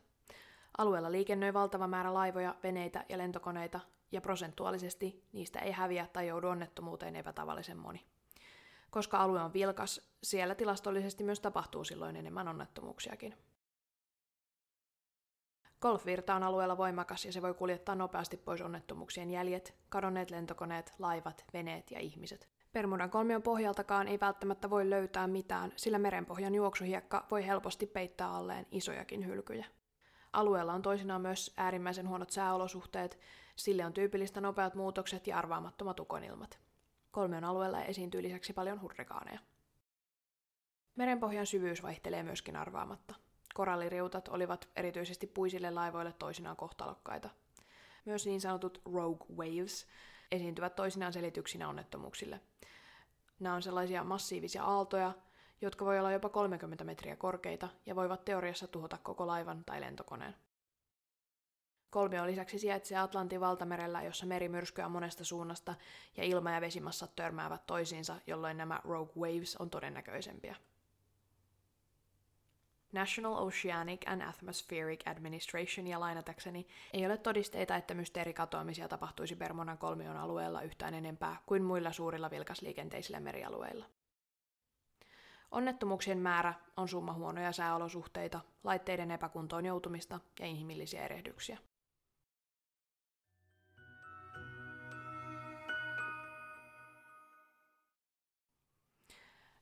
Alueella 0.78 1.12
liikennöi 1.12 1.54
valtava 1.54 1.86
määrä 1.86 2.14
laivoja, 2.14 2.54
veneitä 2.62 3.04
ja 3.08 3.18
lentokoneita, 3.18 3.80
ja 4.12 4.20
prosentuaalisesti 4.20 5.24
niistä 5.32 5.58
ei 5.58 5.72
häviä 5.72 6.06
tai 6.12 6.26
joudu 6.26 6.48
onnettomuuteen 6.48 7.16
epätavallisen 7.16 7.76
moni. 7.76 8.06
Koska 8.90 9.18
alue 9.18 9.42
on 9.42 9.52
vilkas, 9.52 10.00
siellä 10.22 10.54
tilastollisesti 10.54 11.24
myös 11.24 11.40
tapahtuu 11.40 11.84
silloin 11.84 12.16
enemmän 12.16 12.48
onnettomuuksiakin. 12.48 13.34
Golfvirta 15.80 16.34
on 16.34 16.42
alueella 16.42 16.76
voimakas 16.76 17.24
ja 17.24 17.32
se 17.32 17.42
voi 17.42 17.54
kuljettaa 17.54 17.94
nopeasti 17.94 18.36
pois 18.36 18.60
onnettomuuksien 18.60 19.30
jäljet, 19.30 19.74
kadonneet 19.88 20.30
lentokoneet, 20.30 20.92
laivat, 20.98 21.44
veneet 21.52 21.90
ja 21.90 22.00
ihmiset. 22.00 22.51
Permudan 22.72 23.10
kolmion 23.10 23.42
pohjaltakaan 23.42 24.08
ei 24.08 24.20
välttämättä 24.20 24.70
voi 24.70 24.90
löytää 24.90 25.26
mitään, 25.26 25.72
sillä 25.76 25.98
merenpohjan 25.98 26.54
juoksuhiekka 26.54 27.26
voi 27.30 27.46
helposti 27.46 27.86
peittää 27.86 28.30
alleen 28.30 28.66
isojakin 28.70 29.26
hylkyjä. 29.26 29.66
Alueella 30.32 30.72
on 30.72 30.82
toisinaan 30.82 31.20
myös 31.20 31.54
äärimmäisen 31.56 32.08
huonot 32.08 32.30
sääolosuhteet, 32.30 33.18
sille 33.56 33.84
on 33.84 33.92
tyypillistä 33.92 34.40
nopeat 34.40 34.74
muutokset 34.74 35.26
ja 35.26 35.38
arvaamattomat 35.38 36.00
ukonilmat. 36.00 36.58
Kolmion 37.10 37.44
alueella 37.44 37.84
esiintyy 37.84 38.22
lisäksi 38.22 38.52
paljon 38.52 38.80
hurrikaaneja. 38.80 39.38
Merenpohjan 40.96 41.46
syvyys 41.46 41.82
vaihtelee 41.82 42.22
myöskin 42.22 42.56
arvaamatta. 42.56 43.14
Koralliriutat 43.54 44.28
olivat 44.28 44.68
erityisesti 44.76 45.26
puisille 45.26 45.70
laivoille 45.70 46.12
toisinaan 46.12 46.56
kohtalokkaita. 46.56 47.30
Myös 48.04 48.26
niin 48.26 48.40
sanotut 48.40 48.82
rogue 48.84 49.26
waves 49.36 49.86
esiintyvät 50.32 50.76
toisinaan 50.76 51.12
selityksinä 51.12 51.68
onnettomuuksille. 51.68 52.40
Nämä 53.40 53.54
on 53.54 53.62
sellaisia 53.62 54.04
massiivisia 54.04 54.64
aaltoja, 54.64 55.12
jotka 55.60 55.84
voi 55.84 55.98
olla 55.98 56.12
jopa 56.12 56.28
30 56.28 56.84
metriä 56.84 57.16
korkeita 57.16 57.68
ja 57.86 57.96
voivat 57.96 58.24
teoriassa 58.24 58.66
tuhota 58.66 58.98
koko 59.02 59.26
laivan 59.26 59.64
tai 59.64 59.80
lentokoneen. 59.80 60.34
Kolmion 61.90 62.26
lisäksi 62.26 62.58
sijaitsee 62.58 62.98
Atlantin 62.98 63.40
valtamerellä, 63.40 64.02
jossa 64.02 64.26
merimyrskyä 64.26 64.88
monesta 64.88 65.24
suunnasta 65.24 65.74
ja 66.16 66.24
ilma- 66.24 66.50
ja 66.50 66.60
vesimassat 66.60 67.16
törmäävät 67.16 67.66
toisiinsa, 67.66 68.16
jolloin 68.26 68.56
nämä 68.56 68.80
rogue 68.84 69.28
waves 69.28 69.56
on 69.56 69.70
todennäköisempiä. 69.70 70.56
National 72.92 73.46
Oceanic 73.46 74.00
and 74.06 74.22
Atmospheric 74.22 75.00
Administration 75.06 75.86
ja 75.86 76.00
lainatakseni 76.00 76.66
ei 76.92 77.06
ole 77.06 77.18
todisteita, 77.18 77.76
että 77.76 77.94
mysteerikatoamisia 77.94 78.88
tapahtuisi 78.88 79.36
Bermudan 79.36 79.78
kolmion 79.78 80.16
alueella 80.16 80.62
yhtään 80.62 80.94
enempää 80.94 81.36
kuin 81.46 81.62
muilla 81.62 81.92
suurilla 81.92 82.30
vilkasliikenteisillä 82.30 83.20
merialueilla. 83.20 83.86
Onnettomuuksien 85.50 86.18
määrä 86.18 86.54
on 86.76 86.88
summa 86.88 87.12
huonoja 87.12 87.52
sääolosuhteita, 87.52 88.40
laitteiden 88.64 89.10
epäkuntoon 89.10 89.66
joutumista 89.66 90.20
ja 90.40 90.46
inhimillisiä 90.46 91.04
erehdyksiä. 91.04 91.58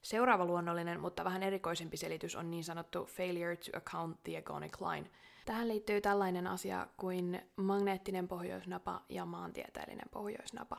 Seuraava 0.02 0.44
luonnollinen, 0.44 1.00
mutta 1.00 1.24
vähän 1.24 1.42
erikoisempi 1.42 1.96
selitys 1.96 2.36
on 2.36 2.50
niin 2.50 2.64
sanottu 2.64 3.04
failure 3.04 3.56
to 3.56 3.78
account 3.78 4.22
the 4.24 4.36
agonic 4.36 4.80
line. 4.80 5.10
Tähän 5.44 5.68
liittyy 5.68 6.00
tällainen 6.00 6.46
asia 6.46 6.86
kuin 6.96 7.40
magneettinen 7.56 8.28
pohjoisnapa 8.28 9.02
ja 9.08 9.26
maantieteellinen 9.26 10.08
pohjoisnapa. 10.10 10.76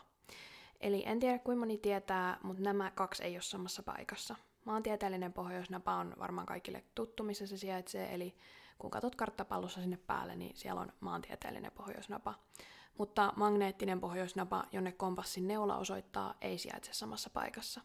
Eli 0.79 1.03
en 1.05 1.19
tiedä 1.19 1.39
kuinka 1.39 1.59
moni 1.59 1.77
tietää, 1.77 2.37
mutta 2.43 2.63
nämä 2.63 2.91
kaksi 2.95 3.23
ei 3.23 3.35
ole 3.35 3.41
samassa 3.41 3.83
paikassa. 3.83 4.35
Maantieteellinen 4.65 5.33
pohjoisnapa 5.33 5.95
on 5.95 6.13
varmaan 6.19 6.47
kaikille 6.47 6.83
tuttu, 6.95 7.23
missä 7.23 7.47
se 7.47 7.57
sijaitsee, 7.57 8.15
eli 8.15 8.35
kun 8.77 8.91
katsot 8.91 9.15
karttapallossa 9.15 9.81
sinne 9.81 9.97
päälle, 10.07 10.35
niin 10.35 10.55
siellä 10.55 10.81
on 10.81 10.93
maantieteellinen 10.99 11.71
pohjoisnapa. 11.71 12.33
Mutta 12.97 13.33
magneettinen 13.35 13.99
pohjoisnapa, 13.99 14.63
jonne 14.71 14.91
kompassin 14.91 15.47
neula 15.47 15.77
osoittaa, 15.77 16.33
ei 16.41 16.57
sijaitse 16.57 16.93
samassa 16.93 17.29
paikassa. 17.29 17.81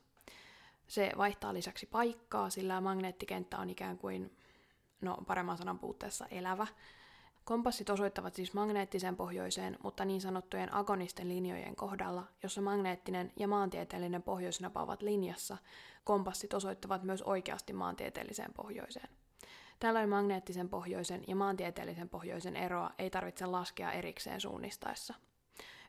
Se 0.87 1.13
vaihtaa 1.17 1.55
lisäksi 1.55 1.87
paikkaa, 1.87 2.51
sillä 2.51 2.81
magneettikenttä 2.81 3.59
on 3.59 3.71
ikään 3.71 3.99
kuin, 3.99 4.37
no 5.01 5.17
paremman 5.27 5.59
sanan 5.59 5.79
puutteessa 5.79 6.27
elävä, 6.27 6.67
Kompassit 7.47 7.91
osoittavat 7.91 8.35
siis 8.35 8.55
magneettisen 8.55 9.17
pohjoiseen, 9.17 9.79
mutta 9.83 10.05
niin 10.05 10.21
sanottujen 10.21 10.75
agonisten 10.75 11.29
linjojen 11.29 11.77
kohdalla, 11.77 12.25
jossa 12.43 12.61
magneettinen 12.61 13.33
ja 13.37 13.49
maantieteellinen 13.49 14.23
pohjoisnapa 14.23 14.83
ovat 14.83 15.03
linjassa, 15.03 15.57
kompassit 16.05 16.55
osoittavat 16.55 17.03
myös 17.03 17.23
oikeasti 17.23 17.73
maantieteelliseen 17.73 18.53
pohjoiseen. 18.57 19.09
Tällöin 19.79 20.09
magneettisen 20.09 20.69
pohjoisen 20.69 21.25
ja 21.27 21.37
maantieteellisen 21.37 22.09
pohjoisen 22.09 22.57
eroa 22.57 22.91
ei 22.99 23.11
tarvitse 23.11 23.47
laskea 23.47 23.93
erikseen 23.93 24.41
suunnistaessa. 24.41 25.15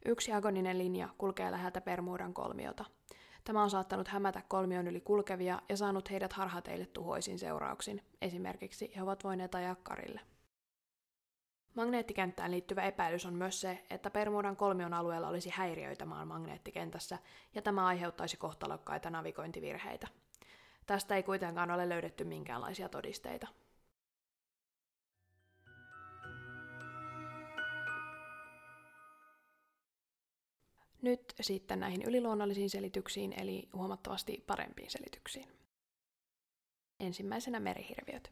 Yksi 0.05 0.33
agoninen 0.33 0.77
linja 0.77 1.09
kulkee 1.17 1.51
läheltä 1.51 1.81
Permuudan 1.81 2.33
kolmiota. 2.33 2.85
Tämä 3.47 3.63
on 3.63 3.69
saattanut 3.69 4.07
hämätä 4.07 4.41
kolmion 4.47 4.87
yli 4.87 5.01
kulkevia 5.01 5.61
ja 5.69 5.77
saanut 5.77 6.11
heidät 6.11 6.33
harhateille 6.33 6.85
tuhoisin 6.85 7.39
seurauksin. 7.39 8.03
Esimerkiksi 8.21 8.91
he 8.95 9.03
ovat 9.03 9.23
voineet 9.23 9.55
ajaa 9.55 9.75
karille. 9.75 10.21
Magneettikenttään 11.75 12.51
liittyvä 12.51 12.81
epäilys 12.81 13.25
on 13.25 13.33
myös 13.33 13.61
se, 13.61 13.83
että 13.89 14.09
Permuudan 14.09 14.55
kolmion 14.55 14.93
alueella 14.93 15.27
olisi 15.27 15.49
häiriöitä 15.49 16.05
maan 16.05 16.27
magneettikentässä, 16.27 17.17
ja 17.55 17.61
tämä 17.61 17.85
aiheuttaisi 17.87 18.37
kohtalokkaita 18.37 19.09
navigointivirheitä. 19.09 20.07
Tästä 20.85 21.15
ei 21.15 21.23
kuitenkaan 21.23 21.71
ole 21.71 21.89
löydetty 21.89 22.23
minkäänlaisia 22.23 22.89
todisteita. 22.89 23.47
Nyt 31.01 31.33
sitten 31.41 31.79
näihin 31.79 32.01
yliluonnollisiin 32.01 32.69
selityksiin, 32.69 33.33
eli 33.37 33.69
huomattavasti 33.73 34.43
parempiin 34.47 34.91
selityksiin. 34.91 35.47
Ensimmäisenä 36.99 37.59
merihirviöt. 37.59 38.31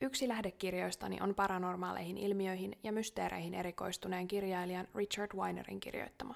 Yksi 0.00 0.28
lähdekirjoistani 0.28 1.18
on 1.20 1.34
paranormaaleihin 1.34 2.18
ilmiöihin 2.18 2.78
ja 2.82 2.92
mysteereihin 2.92 3.54
erikoistuneen 3.54 4.28
kirjailijan 4.28 4.88
Richard 4.94 5.36
Weinerin 5.36 5.80
kirjoittama. 5.80 6.34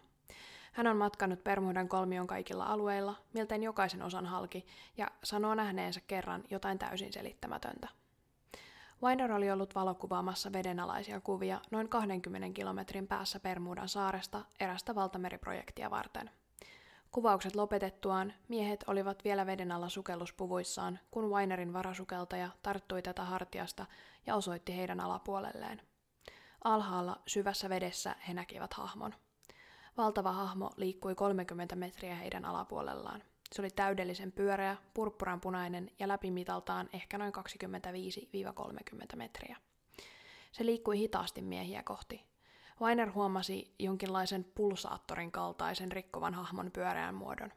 Hän 0.72 0.86
on 0.86 0.96
matkannut 0.96 1.44
Bermudan 1.44 1.88
kolmion 1.88 2.26
kaikilla 2.26 2.64
alueilla, 2.64 3.16
miltei 3.32 3.62
jokaisen 3.62 4.02
osan 4.02 4.26
halki, 4.26 4.66
ja 4.96 5.10
sanoo 5.22 5.54
nähneensä 5.54 6.00
kerran 6.06 6.44
jotain 6.50 6.78
täysin 6.78 7.12
selittämätöntä. 7.12 7.88
Weiner 9.04 9.32
oli 9.32 9.50
ollut 9.50 9.74
valokuvaamassa 9.74 10.52
vedenalaisia 10.52 11.20
kuvia 11.20 11.60
noin 11.70 11.88
20 11.88 12.48
kilometrin 12.54 13.06
päässä 13.06 13.40
Bermudan 13.40 13.88
saaresta 13.88 14.44
erästä 14.60 14.94
valtameriprojektia 14.94 15.90
varten– 15.90 16.30
Kuvaukset 17.14 17.56
lopetettuaan 17.56 18.32
miehet 18.48 18.84
olivat 18.86 19.24
vielä 19.24 19.46
veden 19.46 19.72
alla 19.72 19.88
sukelluspuvuissaan, 19.88 20.98
kun 21.10 21.30
Weinerin 21.30 21.72
varasukeltaja 21.72 22.48
tarttui 22.62 23.02
tätä 23.02 23.24
hartiasta 23.24 23.86
ja 24.26 24.34
osoitti 24.34 24.76
heidän 24.76 25.00
alapuolelleen. 25.00 25.82
Alhaalla 26.64 27.16
syvässä 27.26 27.68
vedessä 27.68 28.16
he 28.28 28.34
näkivät 28.34 28.74
hahmon. 28.74 29.14
Valtava 29.96 30.32
hahmo 30.32 30.70
liikkui 30.76 31.14
30 31.14 31.76
metriä 31.76 32.14
heidän 32.14 32.44
alapuolellaan. 32.44 33.22
Se 33.54 33.62
oli 33.62 33.70
täydellisen 33.70 34.32
pyöreä, 34.32 34.76
purppuranpunainen 34.94 35.90
ja 35.98 36.08
läpimitaltaan 36.08 36.88
ehkä 36.92 37.18
noin 37.18 37.32
25-30 39.12 39.16
metriä. 39.16 39.56
Se 40.52 40.66
liikkui 40.66 40.98
hitaasti 40.98 41.42
miehiä 41.42 41.82
kohti, 41.82 42.24
Weiner 42.80 43.12
huomasi 43.12 43.74
jonkinlaisen 43.78 44.44
pulsaattorin 44.44 45.32
kaltaisen 45.32 45.92
rikkovan 45.92 46.34
hahmon 46.34 46.70
pyöreän 46.72 47.14
muodon. 47.14 47.52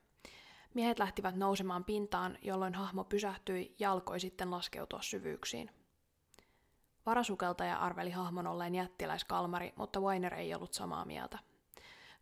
Miehet 0.74 1.00
lähtivät 1.00 1.36
nousemaan 1.36 1.86
pintaan, 1.86 2.38
jolloin 2.42 2.74
hahmo 2.74 3.04
pysähtyi 3.04 3.76
ja 3.80 3.92
alkoi 3.92 4.20
sitten 4.20 4.52
laskeutua 4.52 5.02
syvyyksiin. 5.02 5.72
Varasukeltaja 7.06 7.78
arveli 7.78 8.12
hahmon 8.12 8.48
olleen 8.48 8.76
jättiläiskalmari, 8.76 9.74
mutta 9.76 10.00
Weiner 10.00 10.34
ei 10.34 10.56
ollut 10.56 10.74
samaa 10.74 11.06
mieltä. 11.06 11.40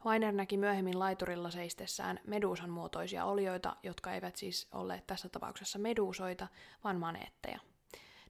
Weiner 0.06 0.32
näki 0.32 0.58
myöhemmin 0.58 1.00
laiturilla 1.00 1.52
seistessään 1.52 2.20
meduusan 2.28 2.70
muotoisia 2.70 3.26
olioita, 3.26 3.76
jotka 3.84 4.14
eivät 4.14 4.36
siis 4.36 4.68
olleet 4.72 5.08
tässä 5.08 5.30
tapauksessa 5.30 5.80
meduusoita, 5.80 6.48
vaan 6.84 7.00
maneetteja– 7.00 7.60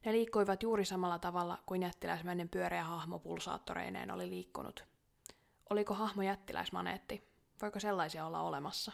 ne 0.05 0.11
liikkuivat 0.11 0.63
juuri 0.63 0.85
samalla 0.85 1.19
tavalla 1.19 1.57
kuin 1.65 1.81
jättiläismäinen 1.81 2.49
pyöreä 2.49 2.83
hahmo 2.83 3.19
pulsaattoreineen 3.19 4.11
oli 4.11 4.29
liikkunut. 4.29 4.85
Oliko 5.69 5.93
hahmo 5.93 6.21
jättiläismaneetti? 6.21 7.27
Voiko 7.61 7.79
sellaisia 7.79 8.25
olla 8.25 8.41
olemassa? 8.41 8.91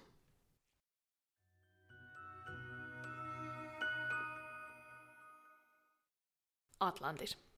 Atlantis. 6.80 7.51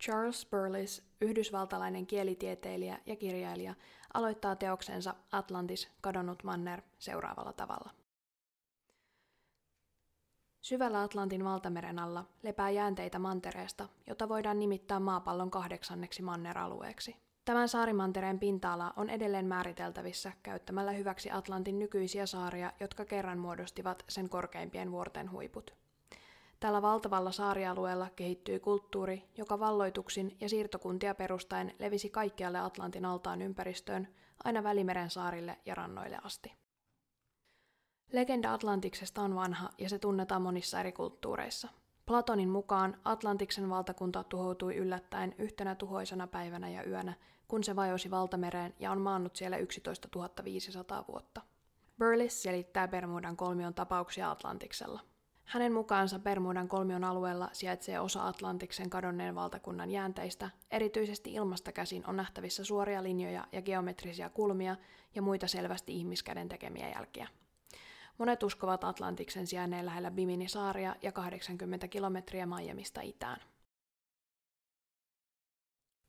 Charles 0.00 0.46
Burles, 0.50 1.02
yhdysvaltalainen 1.20 2.06
kielitieteilijä 2.06 2.98
ja 3.06 3.16
kirjailija, 3.16 3.74
aloittaa 4.14 4.56
teoksensa 4.56 5.14
Atlantis, 5.32 5.88
kadonnut 6.00 6.44
manner 6.44 6.82
seuraavalla 6.98 7.52
tavalla. 7.52 7.90
Syvällä 10.60 11.02
Atlantin 11.02 11.44
valtameren 11.44 11.98
alla 11.98 12.24
lepää 12.42 12.70
jäänteitä 12.70 13.18
mantereesta, 13.18 13.88
jota 14.06 14.28
voidaan 14.28 14.58
nimittää 14.58 15.00
maapallon 15.00 15.50
kahdeksanneksi 15.50 16.22
manneralueeksi. 16.22 17.16
Tämän 17.44 17.68
saarimantereen 17.68 18.38
pinta-ala 18.38 18.92
on 18.96 19.10
edelleen 19.10 19.46
määriteltävissä 19.46 20.32
käyttämällä 20.42 20.92
hyväksi 20.92 21.30
Atlantin 21.30 21.78
nykyisiä 21.78 22.26
saaria, 22.26 22.72
jotka 22.80 23.04
kerran 23.04 23.38
muodostivat 23.38 24.04
sen 24.08 24.28
korkeimpien 24.28 24.92
vuorten 24.92 25.30
huiput. 25.30 25.87
Tällä 26.60 26.82
valtavalla 26.82 27.32
saarialueella 27.32 28.10
kehittyi 28.16 28.60
kulttuuri, 28.60 29.28
joka 29.36 29.60
valloituksin 29.60 30.36
ja 30.40 30.48
siirtokuntia 30.48 31.14
perustaen 31.14 31.74
levisi 31.78 32.10
kaikkialle 32.10 32.58
Atlantin 32.58 33.04
altaan 33.04 33.42
ympäristöön, 33.42 34.08
aina 34.44 34.62
Välimeren 34.62 35.10
saarille 35.10 35.58
ja 35.66 35.74
rannoille 35.74 36.18
asti. 36.22 36.52
Legenda 38.12 38.52
Atlantiksesta 38.52 39.22
on 39.22 39.34
vanha 39.34 39.70
ja 39.78 39.88
se 39.88 39.98
tunnetaan 39.98 40.42
monissa 40.42 40.80
eri 40.80 40.92
kulttuureissa. 40.92 41.68
Platonin 42.06 42.48
mukaan 42.48 42.96
Atlantiksen 43.04 43.70
valtakunta 43.70 44.24
tuhoutui 44.24 44.76
yllättäen 44.76 45.34
yhtenä 45.38 45.74
tuhoisana 45.74 46.26
päivänä 46.26 46.68
ja 46.68 46.84
yönä, 46.84 47.14
kun 47.48 47.64
se 47.64 47.76
vajosi 47.76 48.10
valtamereen 48.10 48.74
ja 48.78 48.90
on 48.90 49.00
maannut 49.00 49.36
siellä 49.36 49.56
11 49.56 50.08
500 50.44 51.04
vuotta. 51.08 51.40
Burles 51.98 52.42
selittää 52.42 52.88
Bermudan 52.88 53.36
kolmion 53.36 53.74
tapauksia 53.74 54.30
Atlantiksella. 54.30 55.00
Hänen 55.48 55.72
mukaansa 55.72 56.18
Bermudan 56.18 56.68
kolmion 56.68 57.04
alueella 57.04 57.48
sijaitsee 57.52 58.00
osa 58.00 58.26
Atlantiksen 58.28 58.90
kadonneen 58.90 59.34
valtakunnan 59.34 59.90
jäänteistä, 59.90 60.50
erityisesti 60.70 61.32
ilmasta 61.32 61.72
käsin 61.72 62.06
on 62.06 62.16
nähtävissä 62.16 62.64
suoria 62.64 63.02
linjoja 63.02 63.46
ja 63.52 63.62
geometrisia 63.62 64.30
kulmia 64.30 64.76
ja 65.14 65.22
muita 65.22 65.46
selvästi 65.46 65.96
ihmiskäden 65.96 66.48
tekemiä 66.48 66.88
jälkiä. 66.88 67.28
Monet 68.18 68.42
uskovat 68.42 68.84
Atlantiksen 68.84 69.46
sijainneen 69.46 69.86
lähellä 69.86 70.10
Bimini-saaria 70.10 70.96
ja 71.02 71.12
80 71.12 71.88
kilometriä 71.88 72.46
Miamista 72.46 73.00
itään. 73.00 73.40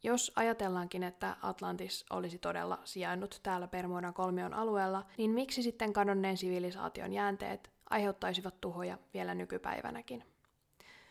Jos 0.03 0.31
ajatellaankin, 0.35 1.03
että 1.03 1.35
Atlantis 1.41 2.05
olisi 2.09 2.37
todella 2.39 2.79
sijainnut 2.83 3.39
täällä 3.43 3.67
Bermudan 3.67 4.13
kolmion 4.13 4.53
alueella, 4.53 5.05
niin 5.17 5.31
miksi 5.31 5.63
sitten 5.63 5.93
kadonneen 5.93 6.37
sivilisaation 6.37 7.13
jäänteet 7.13 7.78
aiheuttaisivat 7.89 8.61
tuhoja 8.61 8.97
vielä 9.13 9.35
nykypäivänäkin? 9.35 10.23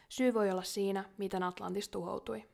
Syy 0.09 0.35
voi 0.35 0.51
olla 0.51 0.63
siinä, 0.63 1.05
miten 1.19 1.43
Atlantis 1.43 1.89
tuhoutui. 1.89 2.45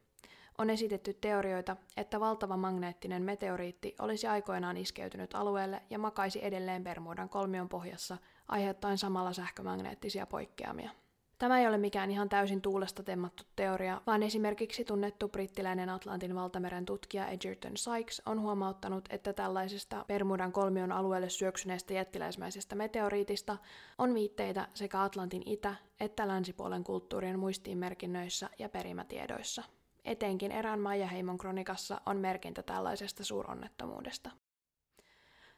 On 0.59 0.70
esitetty 0.70 1.14
teorioita, 1.14 1.77
että 1.97 2.20
valtava 2.20 2.57
magneettinen 2.57 3.22
meteoriitti 3.22 3.95
olisi 3.99 4.27
aikoinaan 4.27 4.77
iskeytynyt 4.77 5.35
alueelle 5.35 5.83
ja 5.91 5.99
makaisi 5.99 6.45
edelleen 6.45 6.85
Bermudan 6.85 7.29
kolmion 7.29 7.68
pohjassa 7.68 8.18
aiheuttaen 8.49 8.99
samalla 8.99 9.33
sähkömagneettisia 9.33 10.27
poikkeamia. 10.27 10.91
Tämä 11.39 11.61
ei 11.61 11.66
ole 11.66 11.78
mikään 11.78 12.11
ihan 12.11 12.28
täysin 12.28 12.62
tuulesta 12.62 13.03
temmattu 13.03 13.43
teoria, 13.57 14.01
vaan 14.07 14.22
esimerkiksi 14.22 14.85
tunnettu 14.85 15.28
brittiläinen 15.28 15.91
Atlantin 15.91 16.35
valtameren 16.35 16.85
tutkija 16.85 17.26
Edgerton 17.26 17.76
Sykes 17.76 18.22
on 18.26 18.41
huomauttanut, 18.41 19.05
että 19.11 19.32
tällaisesta 19.32 20.05
Bermudan 20.09 20.53
kolmion 20.53 20.93
alueelle 20.93 21.28
syöksyneestä 21.30 21.93
jättiläismäisestä 21.93 22.74
meteoriitista 22.74 23.57
on 23.99 24.14
viitteitä 24.14 24.68
sekä 24.74 25.03
Atlantin 25.03 25.43
itä- 25.47 25.74
että 26.01 26.28
länsipuolen 26.28 26.85
kulttuurien 26.85 27.39
muistiinmerkinnöissä 27.39 28.51
ja 28.59 28.68
perimätiedoissa. 28.68 29.62
Etenkin 30.05 30.53
erään 30.53 30.80
Maijaheimon 30.80 31.39
kronikassa 31.39 32.01
on 32.07 32.16
merkintä 32.16 32.62
tällaisesta 32.62 33.24
suuronnettomuudesta. 33.24 34.30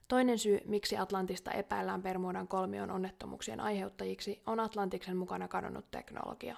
Toinen 0.08 0.38
syy, 0.38 0.60
miksi 0.64 0.96
Atlantista 0.96 1.50
epäillään 1.50 2.02
Bermudan 2.02 2.48
kolmion 2.48 2.90
onnettomuuksien 2.90 3.60
aiheuttajiksi, 3.60 4.42
on 4.46 4.60
Atlantiksen 4.60 5.16
mukana 5.16 5.48
kadonnut 5.48 5.90
teknologia. 5.90 6.56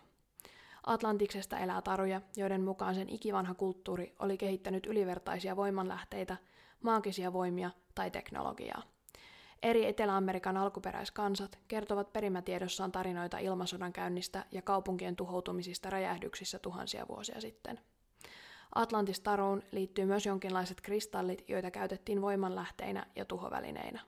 Atlantiksesta 0.87 1.59
elää 1.59 1.83
taruja, 1.83 2.21
joiden 2.37 2.63
mukaan 2.63 2.95
sen 2.95 3.09
ikivanha 3.09 3.55
kulttuuri 3.55 4.15
oli 4.19 4.39
kehittänyt 4.39 4.87
ylivertaisia 4.87 5.57
voimanlähteitä, 5.57 6.37
maagisia 6.83 7.33
voimia 7.33 7.71
tai 7.95 8.11
teknologiaa. 8.11 8.83
Eri 9.63 9.87
Etelä-Amerikan 9.87 10.57
alkuperäiskansat 10.57 11.59
kertovat 11.69 12.13
perimätiedossaan 12.13 12.93
tarinoita 12.93 13.39
ilmasodan 13.39 13.93
käynnistä 13.93 14.45
ja 14.53 14.63
kaupunkien 14.63 15.17
tuhoutumisista 15.17 15.91
räjähdyksissä 15.91 16.59
tuhansia 16.59 17.09
vuosia 17.09 17.41
sitten. 17.41 17.81
Atlantistaruun 18.75 19.63
liittyy 19.73 20.05
myös 20.05 20.27
jonkinlaiset 20.27 20.81
kristallit, 20.81 21.45
joita 21.49 21.71
käytettiin 21.71 22.23
voimanlähteinä 22.23 23.07
ja 23.17 23.25
tuhovälineinä. 23.25 24.01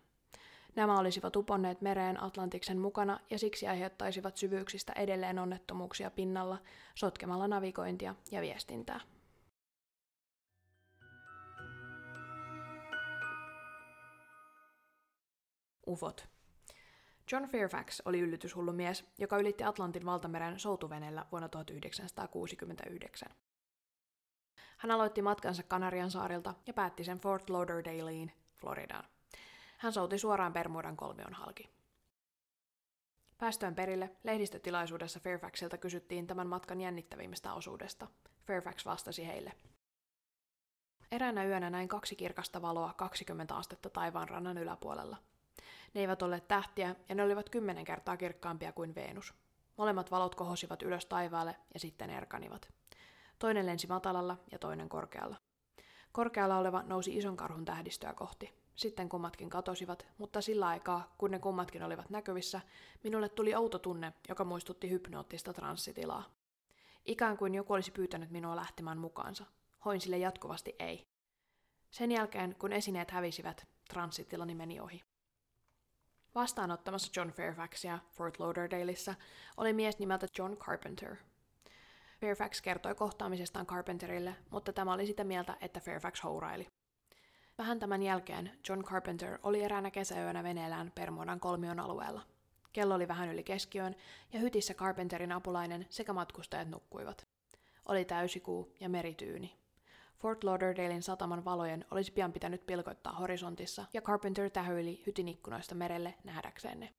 Nämä 0.77 0.99
olisivat 0.99 1.37
uponneet 1.37 1.81
mereen 1.81 2.23
Atlantiksen 2.23 2.79
mukana 2.79 3.21
ja 3.31 3.39
siksi 3.39 3.69
aiheuttaisivat 3.69 4.37
syvyyksistä 4.37 4.93
edelleen 4.97 5.39
onnettomuuksia 5.39 6.11
pinnalla 6.11 6.59
sotkemalla 6.95 7.49
navigointia 7.49 8.15
ja 8.31 8.41
viestintää. 8.41 9.01
Ufot. 15.87 16.29
John 17.33 17.45
Fairfax 17.45 18.01
oli 18.05 18.21
yllytyshullu 18.21 18.73
mies, 18.73 19.05
joka 19.19 19.39
ylitti 19.39 19.65
Atlantin 19.65 20.05
valtameren 20.07 20.59
soutuvenellä 20.59 21.27
vuonna 21.33 21.49
1969. 21.49 23.29
Hän 24.81 24.91
aloitti 24.91 25.23
matkansa 25.23 25.63
Kanarian 25.63 26.11
saarilta 26.11 26.55
ja 26.67 26.73
päätti 26.73 27.05
sen 27.05 27.19
Fort 27.19 27.51
Lauderdalein, 27.51 28.33
Floridaan. 28.57 29.05
Hän 29.79 29.93
souti 29.93 30.19
suoraan 30.19 30.53
Bermudan 30.53 30.97
kolmion 30.97 31.35
halki. 31.35 31.71
Päästöön 33.39 33.75
perille 33.75 34.11
lehdistötilaisuudessa 34.25 35.21
Fairfaxilta 35.21 35.79
kysyttiin 35.79 36.27
tämän 36.27 36.47
matkan 36.47 36.81
jännittävimmistä 36.81 37.53
osuudesta. 37.53 38.07
Fairfax 38.47 38.87
vastasi 38.87 39.27
heille. 39.27 39.53
Eräänä 41.13 41.45
yönä 41.45 41.71
näin 41.71 41.89
kaksi 41.89 42.17
kirkasta 42.17 42.63
valoa 42.63 42.95
20 42.97 43.57
astetta 43.57 43.91
taivaan 43.91 44.29
rannan 44.29 44.59
yläpuolella. 44.59 45.17
Ne 45.95 46.01
eivät 46.01 46.23
olleet 46.23 46.49
tähtiä 46.49 46.97
ja 47.09 47.15
ne 47.15 47.23
olivat 47.23 47.51
kymmenen 47.51 47.85
kertaa 47.85 48.17
kirkkaampia 48.17 48.73
kuin 48.73 48.95
Venus. 48.95 49.35
Molemmat 49.77 50.11
valot 50.11 50.35
kohosivat 50.35 50.83
ylös 50.83 51.07
taivaalle 51.07 51.57
ja 51.75 51.81
sitten 51.81 52.11
erkanivat. 52.11 52.80
Toinen 53.41 53.67
lensi 53.67 53.87
matalalla 53.87 54.37
ja 54.53 54.59
toinen 54.59 54.89
korkealla. 54.89 55.37
Korkealla 56.13 56.59
oleva 56.59 56.83
nousi 56.83 57.17
ison 57.17 57.37
karhun 57.37 57.65
tähdistöä 57.65 58.13
kohti. 58.13 58.55
Sitten 58.75 59.09
kummatkin 59.09 59.51
katosivat, 59.51 60.07
mutta 60.19 60.41
sillä 60.41 60.67
aikaa, 60.67 61.15
kun 61.19 61.31
ne 61.31 61.39
kummatkin 61.39 61.83
olivat 61.83 62.11
näkyvissä, 62.11 62.61
minulle 63.05 63.29
tuli 63.29 63.55
outo 63.55 63.79
tunne, 63.79 64.13
joka 64.29 64.45
muistutti 64.45 64.91
hypnoottista 64.91 65.53
transsitilaa. 65.53 66.25
Ikään 67.07 67.37
kuin 67.37 67.55
joku 67.55 67.73
olisi 67.73 67.91
pyytänyt 67.91 68.31
minua 68.31 68.57
lähtemään 68.57 68.99
mukaansa. 68.99 69.45
Hoin 69.85 70.01
sille 70.01 70.19
jatkuvasti 70.19 70.77
ei. 70.79 71.07
Sen 71.91 72.13
jälkeen, 72.13 72.57
kun 72.59 72.73
esineet 72.73 73.11
hävisivät, 73.11 73.67
transsitilani 73.91 74.55
meni 74.55 74.81
ohi. 74.81 75.03
Vastaanottamassa 76.35 77.13
John 77.17 77.31
Fairfaxia 77.31 77.99
Fort 78.11 78.41
Lauderdaleissa 78.41 79.15
oli 79.57 79.73
mies 79.73 79.99
nimeltä 79.99 80.27
John 80.39 80.57
Carpenter. 80.57 81.17
Fairfax 82.21 82.61
kertoi 82.63 82.95
kohtaamisestaan 82.95 83.67
Carpenterille, 83.67 84.37
mutta 84.51 84.73
tämä 84.73 84.93
oli 84.93 85.07
sitä 85.07 85.25
mieltä, 85.25 85.57
että 85.61 85.81
Fairfax 85.81 86.25
houraili. 86.25 86.69
Vähän 87.59 87.79
tämän 87.79 88.03
jälkeen 88.03 88.51
John 88.69 88.85
Carpenter 88.85 89.39
oli 89.43 89.63
eräänä 89.63 89.91
kesäyönä 89.91 90.43
veneellään 90.43 90.93
Permuodan 90.95 91.41
kolmion 91.41 91.81
alueella. 91.81 92.23
Kello 92.73 92.95
oli 92.95 93.09
vähän 93.09 93.29
yli 93.29 93.43
keskiyön 93.43 93.97
ja 94.33 94.41
hytissä 94.41 94.75
Carpenterin 94.75 95.33
apulainen 95.33 95.87
sekä 95.91 96.13
matkustajat 96.13 96.69
nukkuivat. 96.69 97.27
Oli 97.89 98.05
täysikuu 98.05 98.73
ja 98.81 98.89
merityyni. 98.89 99.57
Fort 100.17 100.45
Lauderdalein 100.45 101.03
sataman 101.03 101.45
valojen 101.45 101.85
olisi 101.91 102.13
pian 102.13 102.33
pitänyt 102.33 102.67
pilkoittaa 102.67 103.13
horisontissa, 103.13 103.85
ja 103.93 104.03
Carpenter 104.03 104.51
tähyili 104.51 105.03
hytin 105.07 105.29
ikkunoista 105.29 105.75
merelle 105.75 106.15
nähdäkseen 106.25 106.81
ne. 106.81 106.95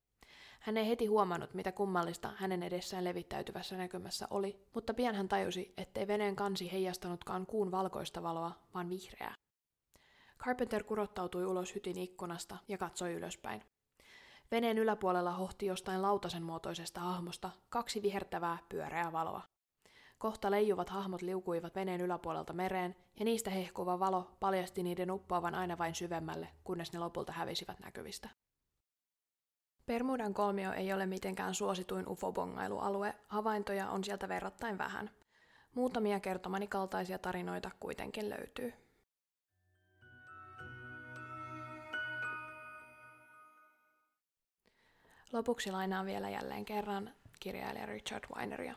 Hän 0.62 0.76
ei 0.76 0.88
heti 0.88 1.06
huomannut, 1.06 1.54
mitä 1.54 1.72
kummallista 1.72 2.32
hänen 2.36 2.62
edessään 2.62 3.04
levittäytyvässä 3.04 3.76
näkymässä 3.76 4.26
oli, 4.30 4.66
mutta 4.74 4.94
pian 4.94 5.14
hän 5.14 5.28
tajusi, 5.28 5.74
ettei 5.76 6.06
veneen 6.06 6.36
kansi 6.36 6.72
heijastanutkaan 6.72 7.46
kuun 7.46 7.70
valkoista 7.70 8.22
valoa, 8.22 8.52
vaan 8.74 8.90
vihreää. 8.90 9.34
Carpenter 10.38 10.84
kurottautui 10.84 11.44
ulos 11.44 11.74
hytin 11.74 11.98
ikkunasta 11.98 12.56
ja 12.68 12.78
katsoi 12.78 13.12
ylöspäin. 13.12 13.62
Veneen 14.50 14.78
yläpuolella 14.78 15.32
hohti 15.32 15.66
jostain 15.66 16.02
lautasen 16.02 16.42
muotoisesta 16.42 17.00
hahmosta 17.00 17.50
kaksi 17.68 18.02
vihertävää 18.02 18.58
pyöreää 18.68 19.12
valoa. 19.12 19.42
Kohta 20.18 20.50
leijuvat 20.50 20.88
hahmot 20.88 21.22
liukuivat 21.22 21.74
veneen 21.74 22.00
yläpuolelta 22.00 22.52
mereen, 22.52 22.96
ja 23.18 23.24
niistä 23.24 23.50
hehkuva 23.50 24.00
valo 24.00 24.36
paljasti 24.40 24.82
niiden 24.82 25.10
uppoavan 25.10 25.54
aina 25.54 25.78
vain 25.78 25.94
syvemmälle, 25.94 26.48
kunnes 26.64 26.92
ne 26.92 26.98
lopulta 26.98 27.32
hävisivät 27.32 27.80
näkyvistä. 27.80 28.28
Permudan 29.86 30.34
kolmio 30.34 30.72
ei 30.72 30.92
ole 30.92 31.06
mitenkään 31.06 31.54
suosituin 31.54 32.08
ufobongailualue, 32.08 33.14
havaintoja 33.28 33.88
on 33.90 34.04
sieltä 34.04 34.28
verrattain 34.28 34.78
vähän. 34.78 35.10
Muutamia 35.74 36.20
kertomani 36.20 36.66
kaltaisia 36.66 37.18
tarinoita 37.18 37.70
kuitenkin 37.80 38.30
löytyy. 38.30 38.72
Lopuksi 45.32 45.70
lainaan 45.70 46.06
vielä 46.06 46.30
jälleen 46.30 46.64
kerran 46.64 47.14
kirjailija 47.40 47.86
Richard 47.86 48.24
Weineria. 48.34 48.74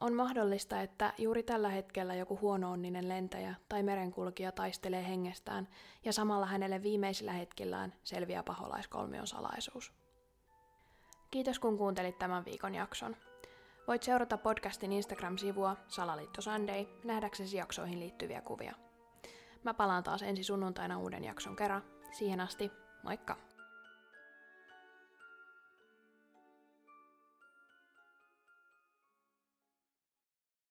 On 0.00 0.14
mahdollista, 0.14 0.80
että 0.80 1.12
juuri 1.18 1.42
tällä 1.42 1.68
hetkellä 1.68 2.14
joku 2.14 2.38
huono-onninen 2.40 3.08
lentäjä 3.08 3.54
tai 3.68 3.82
merenkulkija 3.82 4.52
taistelee 4.52 5.08
hengestään 5.08 5.68
ja 6.04 6.12
samalla 6.12 6.46
hänelle 6.46 6.82
viimeisillä 6.82 7.32
hetkillään 7.32 7.94
selviää 8.04 8.42
paholaiskolmion 8.42 9.26
salaisuus. 9.26 9.92
Kiitos 11.30 11.58
kun 11.58 11.78
kuuntelit 11.78 12.18
tämän 12.18 12.44
viikon 12.44 12.74
jakson. 12.74 13.16
Voit 13.88 14.02
seurata 14.02 14.38
podcastin 14.38 14.92
Instagram-sivua 14.92 15.76
Salaliitto 15.88 16.42
Sunday 16.42 16.86
nähdäksesi 17.04 17.56
jaksoihin 17.56 18.00
liittyviä 18.00 18.40
kuvia. 18.40 18.74
Mä 19.64 19.74
palaan 19.74 20.04
taas 20.04 20.22
ensi 20.22 20.44
sunnuntaina 20.44 20.98
uuden 20.98 21.24
jakson 21.24 21.56
kerran. 21.56 21.82
Siihen 22.12 22.40
asti, 22.40 22.72
moikka! 23.02 23.47